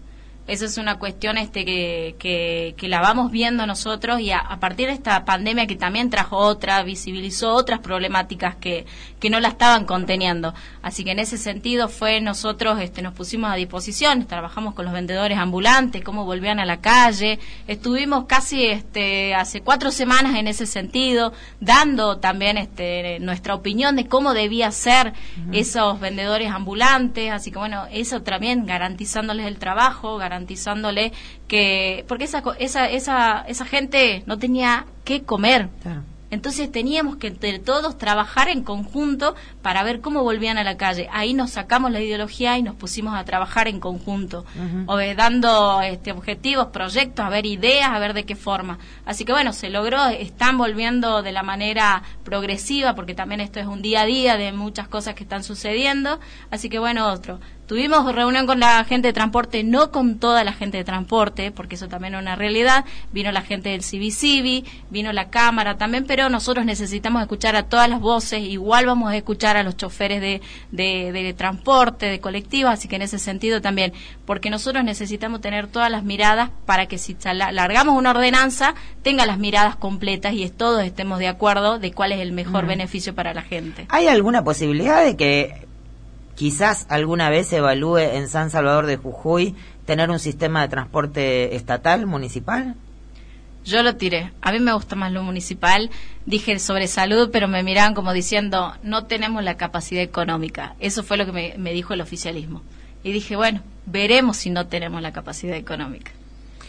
Esa 0.47 0.67
es 0.67 0.77
una 0.77 0.99
cuestión 0.99 1.39
este 1.39 1.65
que, 1.65 2.17
que, 2.19 2.75
que 2.77 2.89
la 2.89 3.01
vamos 3.01 3.31
viendo 3.31 3.67
nosotros 3.67 4.21
y 4.21 4.31
a, 4.31 4.39
a 4.39 4.61
partir 4.61 4.89
de 4.89 4.93
esta 4.93 5.25
pandemia 5.25 5.67
que 5.67 5.77
también 5.77 6.11
trajo 6.11 6.37
otra, 6.37 6.83
visibilizó 6.83 7.55
otras 7.55 7.81
problemáticas 7.81 8.55
que, 8.57 8.85
que 9.21 9.31
no 9.31 9.41
la 9.41 9.49
estaban 9.49 9.87
conteniendo. 9.87 10.53
Así 10.83 11.03
que 11.03 11.13
en 11.13 11.19
ese 11.19 11.39
sentido 11.39 11.89
fue 11.89 12.21
nosotros 12.21 12.79
este, 12.81 13.01
nos 13.01 13.15
pusimos 13.15 13.51
a 13.51 13.55
disposición, 13.55 14.27
trabajamos 14.27 14.75
con 14.75 14.85
los 14.85 14.93
vendedores 14.93 15.39
ambulantes, 15.39 16.05
cómo 16.05 16.27
volvían 16.27 16.61
a 16.61 16.67
la 16.67 16.83
calle, 16.83 17.39
estuvimos 17.67 18.27
casi 18.27 18.67
este, 18.67 19.35
hace 19.35 19.63
cuatro 19.63 19.91
semanas 19.91 20.37
en 20.37 20.47
ese 20.47 20.67
sentido, 20.67 21.33
dando 21.61 22.19
también 22.19 22.59
este, 22.59 23.19
nuestra 23.21 23.55
opinión 23.55 23.97
de 23.97 24.09
cómo 24.09 24.35
debía 24.35 24.71
ser 24.73 25.15
esos 25.53 26.01
vendedores 26.01 26.51
ambulantes, 26.51 27.33
así 27.33 27.51
que 27.51 27.59
bueno, 27.59 27.87
eso 27.91 28.21
también 28.23 28.67
garantizándoles 28.67 29.47
el 29.47 29.59
trabajo, 29.59 30.19
garantizándole 30.35 31.13
que, 31.47 32.05
porque 32.09 32.25
esa, 32.25 32.43
esa, 32.59 32.91
esa, 32.91 33.45
esa 33.47 33.65
gente 33.65 34.25
no 34.27 34.39
tenía 34.39 34.87
qué 35.05 35.23
comer. 35.23 35.69
Entonces 36.31 36.73
teníamos 36.73 37.17
que 37.17 37.29
entre 37.29 37.61
todos 37.61 37.97
trabajar 37.97 38.49
en 38.49 38.65
conjunto 38.65 39.37
para 39.63 39.85
ver 39.85 40.01
cómo 40.01 40.25
volvían 40.25 40.59
a 40.59 40.65
la 40.65 40.77
calle. 40.77 41.09
Ahí 41.13 41.33
nos 41.33 41.51
sacamos 41.53 41.93
la 41.93 42.01
ideología 42.01 42.59
y 42.59 42.63
nos 42.65 42.75
pusimos 42.75 43.15
a 43.15 43.25
trabajar 43.25 43.69
en 43.69 43.79
conjunto, 43.79 44.45
eh, 45.01 45.15
dando 45.15 45.81
este, 45.83 46.11
objetivos, 46.11 46.69
proyectos, 46.69 47.25
a 47.25 47.29
ver 47.29 47.47
ideas, 47.47 47.91
a 47.91 48.01
ver 48.01 48.15
de 48.15 48.25
qué 48.25 48.35
forma. 48.35 48.81
Así 49.05 49.25
que 49.25 49.31
bueno, 49.31 49.53
se 49.53 49.71
logró, 49.71 50.07
están 50.07 50.59
volviendo 50.59 51.23
de 51.23 51.31
la 51.31 51.45
manera 51.45 52.03
progresiva, 52.25 52.97
porque 52.97 53.15
también 53.15 53.41
esto 53.41 53.61
es 53.61 53.67
un 53.67 53.81
día 53.81 54.01
a 54.01 54.07
día 54.07 54.37
de 54.37 54.51
muchas 54.51 54.89
cosas 54.89 55.15
que 55.15 55.23
están 55.23 55.45
sucediendo. 55.45 56.19
Así 56.51 56.69
que 56.69 56.81
bueno, 56.81 57.13
otro. 57.13 57.39
Tuvimos 57.67 58.15
reunión 58.15 58.47
con 58.47 58.61
la 58.61 58.85
gente 58.85 59.09
de 59.09 59.15
transporte, 59.15 59.65
no 59.65 59.91
con 59.91 60.19
toda 60.19 60.45
la 60.45 60.53
gente 60.53 60.77
de 60.77 60.85
transporte, 60.85 61.51
porque 61.51 61.77
eso 61.77 61.89
también 61.89 62.15
es 62.15 62.21
una 62.21 62.37
realidad. 62.37 62.85
Vino 63.11 63.33
la 63.33 63.41
gente 63.41 63.71
del 63.71 63.81
CIVI-CIVI, 63.81 64.65
vino 64.91 65.15
la 65.15 65.31
Cámara 65.31 65.79
también, 65.79 66.05
pero 66.07 66.29
nosotros 66.29 66.67
necesitamos 66.67 67.23
escuchar 67.23 67.57
a 67.57 67.63
todas 67.63 67.89
las 67.89 68.01
voces. 68.01 68.43
Igual 68.43 68.85
vamos 68.85 69.11
a 69.11 69.17
escuchar 69.17 69.57
a 69.57 69.63
los 69.63 69.79
choferes 69.79 70.21
de, 70.21 70.43
de, 70.73 71.11
de 71.11 71.33
transporte, 71.33 72.07
de 72.07 72.21
colectivos, 72.21 72.71
así 72.71 72.87
que 72.87 72.97
en 72.97 73.03
ese 73.03 73.19
sentido 73.19 73.63
también, 73.63 73.95
porque 74.27 74.51
nosotros 74.51 74.85
necesitamos 74.85 75.41
tener 75.41 75.67
todas 75.67 75.91
las 75.91 76.05
miradas 76.05 76.51
para 76.67 76.85
que 76.85 76.99
si 76.99 77.17
largamos 77.25 77.97
una 77.97 78.11
ordenanza, 78.11 78.75
tenga 79.03 79.25
las 79.25 79.39
miradas 79.39 79.77
completas 79.77 80.35
y 80.35 80.51
todos 80.51 80.85
estemos 80.85 81.19
de 81.19 81.29
acuerdo 81.29 81.79
de 81.79 81.93
cuál 81.93 82.13
es 82.13 82.21
el 82.21 82.33
mejor 82.33 82.67
beneficio 82.67 83.15
para 83.15 83.33
la 83.33 83.43
gente. 83.43 83.87
¿Hay 83.89 84.07
alguna 84.09 84.45
posibilidad 84.45 85.03
de 85.03 85.17
que 85.17 85.74
quizás 86.35 86.87
alguna 86.89 87.31
vez 87.31 87.53
evalúe 87.53 87.99
en 87.99 88.29
San 88.29 88.51
Salvador 88.51 88.87
de 88.87 88.97
Jujuy 88.97 89.55
tener 89.87 90.11
un 90.11 90.19
sistema 90.19 90.63
de 90.63 90.69
transporte 90.69 91.55
estatal, 91.57 92.07
municipal? 92.07 92.75
Yo 93.65 93.83
lo 93.83 93.97
tiré. 93.97 94.33
A 94.43 94.53
mí 94.53 94.61
me 94.61 94.75
gusta 94.75 94.95
más 94.95 95.11
lo 95.11 95.23
municipal. 95.23 95.91
Dije 96.27 96.59
sobre 96.59 96.87
salud, 96.87 97.31
pero 97.33 97.49
me 97.49 97.63
miraban 97.63 97.95
como 97.95 98.13
diciendo, 98.13 98.75
no 98.83 99.07
tenemos 99.07 99.43
la 99.43 99.57
capacidad 99.57 100.03
económica. 100.03 100.75
Eso 100.81 101.03
fue 101.03 101.17
lo 101.17 101.25
que 101.25 101.33
me, 101.33 101.55
me 101.57 101.73
dijo 101.73 101.95
el 101.95 102.03
oficialismo. 102.03 102.63
Y 103.03 103.13
dije, 103.13 103.37
bueno, 103.37 103.63
veremos 103.87 104.37
si 104.37 104.51
no 104.51 104.67
tenemos 104.67 105.01
la 105.01 105.13
capacidad 105.13 105.57
económica. 105.57 106.13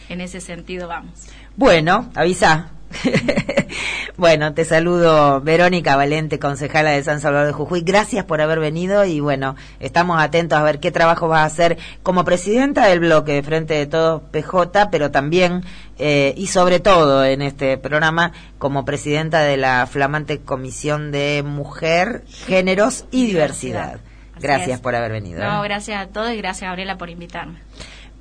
En 0.08 0.20
ese 0.20 0.40
sentido 0.40 0.88
vamos. 0.88 1.26
Bueno, 1.56 2.10
avisa. 2.14 2.70
bueno, 4.16 4.54
te 4.54 4.64
saludo 4.64 5.40
Verónica 5.40 5.94
Valente, 5.94 6.38
concejala 6.38 6.90
de 6.90 7.02
San 7.02 7.20
Salvador 7.20 7.48
de 7.48 7.52
Jujuy. 7.52 7.82
Gracias 7.82 8.24
por 8.24 8.40
haber 8.40 8.60
venido 8.60 9.04
y 9.04 9.20
bueno, 9.20 9.56
estamos 9.78 10.20
atentos 10.20 10.58
a 10.58 10.62
ver 10.62 10.80
qué 10.80 10.90
trabajo 10.90 11.28
vas 11.28 11.42
a 11.42 11.44
hacer 11.44 11.78
como 12.02 12.24
presidenta 12.24 12.86
del 12.86 13.00
bloque 13.00 13.32
de 13.32 13.42
Frente 13.42 13.74
de 13.74 13.86
Todos 13.86 14.22
PJ, 14.30 14.90
pero 14.90 15.10
también 15.10 15.62
eh, 15.98 16.32
y 16.36 16.46
sobre 16.46 16.80
todo 16.80 17.24
en 17.24 17.42
este 17.42 17.76
programa 17.76 18.32
como 18.58 18.84
presidenta 18.84 19.42
de 19.42 19.58
la 19.58 19.86
flamante 19.86 20.40
Comisión 20.40 21.12
de 21.12 21.42
Mujer, 21.44 22.24
Géneros 22.46 23.04
y 23.10 23.26
Diversidad. 23.26 24.00
Gracias 24.40 24.76
es. 24.76 24.80
por 24.80 24.94
haber 24.94 25.12
venido. 25.12 25.42
No, 25.42 25.64
¿eh? 25.64 25.68
gracias 25.68 26.02
a 26.02 26.08
todos 26.08 26.32
y 26.32 26.36
gracias 26.36 26.68
Gabriela 26.68 26.96
por 26.96 27.10
invitarme. 27.10 27.58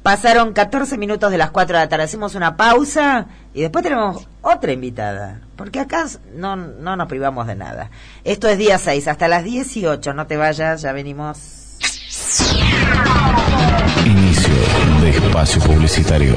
Pasaron 0.05 0.53
14 0.53 0.99
minutos 0.99 1.31
de 1.31 1.39
las 1.39 1.49
4 1.49 1.77
de 1.77 1.83
la 1.83 1.89
tarde. 1.89 2.03
Hacemos 2.03 2.35
una 2.35 2.55
pausa 2.55 3.25
y 3.55 3.61
después 3.61 3.81
tenemos 3.81 4.27
otra 4.43 4.71
invitada. 4.71 5.41
Porque 5.55 5.79
acá 5.79 6.05
no, 6.35 6.55
no 6.55 6.95
nos 6.95 7.07
privamos 7.07 7.47
de 7.47 7.55
nada. 7.55 7.89
Esto 8.23 8.47
es 8.47 8.59
día 8.59 8.77
6, 8.77 9.07
hasta 9.07 9.27
las 9.27 9.43
18. 9.43 10.13
No 10.13 10.27
te 10.27 10.37
vayas, 10.37 10.83
ya 10.83 10.91
venimos. 10.91 11.39
Inicio 14.05 14.53
de 15.01 15.09
espacio 15.09 15.59
publicitario. 15.63 16.35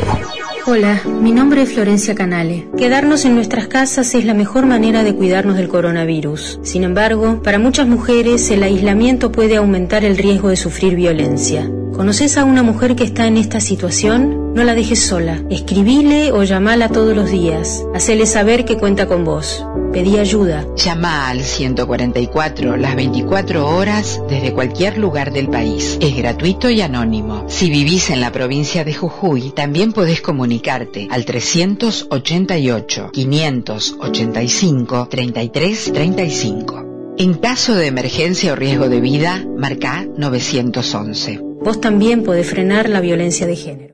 Hola, 0.64 1.02
mi 1.04 1.32
nombre 1.32 1.60
es 1.60 1.74
Florencia 1.74 2.14
Canale. 2.14 2.70
Quedarnos 2.78 3.26
en 3.26 3.34
nuestras 3.34 3.66
casas 3.66 4.14
es 4.14 4.24
la 4.24 4.32
mejor 4.32 4.64
manera 4.64 5.02
de 5.02 5.14
cuidarnos 5.14 5.56
del 5.56 5.68
coronavirus. 5.68 6.58
Sin 6.62 6.84
embargo, 6.84 7.42
para 7.42 7.58
muchas 7.58 7.86
mujeres 7.86 8.50
el 8.50 8.62
aislamiento 8.62 9.30
puede 9.30 9.56
aumentar 9.56 10.06
el 10.06 10.16
riesgo 10.16 10.48
de 10.48 10.56
sufrir 10.56 10.94
violencia. 10.94 11.70
¿Conoces 11.98 12.38
a 12.38 12.44
una 12.44 12.62
mujer 12.62 12.94
que 12.94 13.02
está 13.02 13.26
en 13.26 13.36
esta 13.36 13.58
situación? 13.58 14.54
No 14.54 14.62
la 14.62 14.76
dejes 14.76 15.04
sola. 15.04 15.42
Escribile 15.50 16.30
o 16.30 16.44
llamala 16.44 16.90
todos 16.90 17.16
los 17.16 17.28
días. 17.28 17.82
Hacele 17.92 18.24
saber 18.26 18.64
que 18.64 18.76
cuenta 18.76 19.08
con 19.08 19.24
vos. 19.24 19.66
Pedí 19.92 20.16
ayuda. 20.16 20.64
Llama 20.76 21.28
al 21.28 21.40
144 21.42 22.76
las 22.76 22.94
24 22.94 23.68
horas 23.68 24.22
desde 24.30 24.52
cualquier 24.52 24.96
lugar 24.96 25.32
del 25.32 25.48
país. 25.48 25.98
Es 26.00 26.16
gratuito 26.16 26.70
y 26.70 26.82
anónimo. 26.82 27.46
Si 27.48 27.68
vivís 27.68 28.10
en 28.10 28.20
la 28.20 28.30
provincia 28.30 28.84
de 28.84 28.94
Jujuy, 28.94 29.50
también 29.50 29.92
podés 29.92 30.20
comunicarte 30.20 31.08
al 31.10 31.24
388 31.24 33.10
585 33.12 35.08
3335. 35.10 36.84
En 37.18 37.34
caso 37.34 37.74
de 37.74 37.88
emergencia 37.88 38.52
o 38.52 38.56
riesgo 38.56 38.88
de 38.88 39.00
vida, 39.00 39.44
marca 39.56 40.06
911. 40.16 41.47
Vos 41.60 41.80
también 41.80 42.22
podés 42.22 42.48
frenar 42.48 42.88
la 42.88 43.00
violencia 43.00 43.46
de 43.46 43.56
género. 43.56 43.86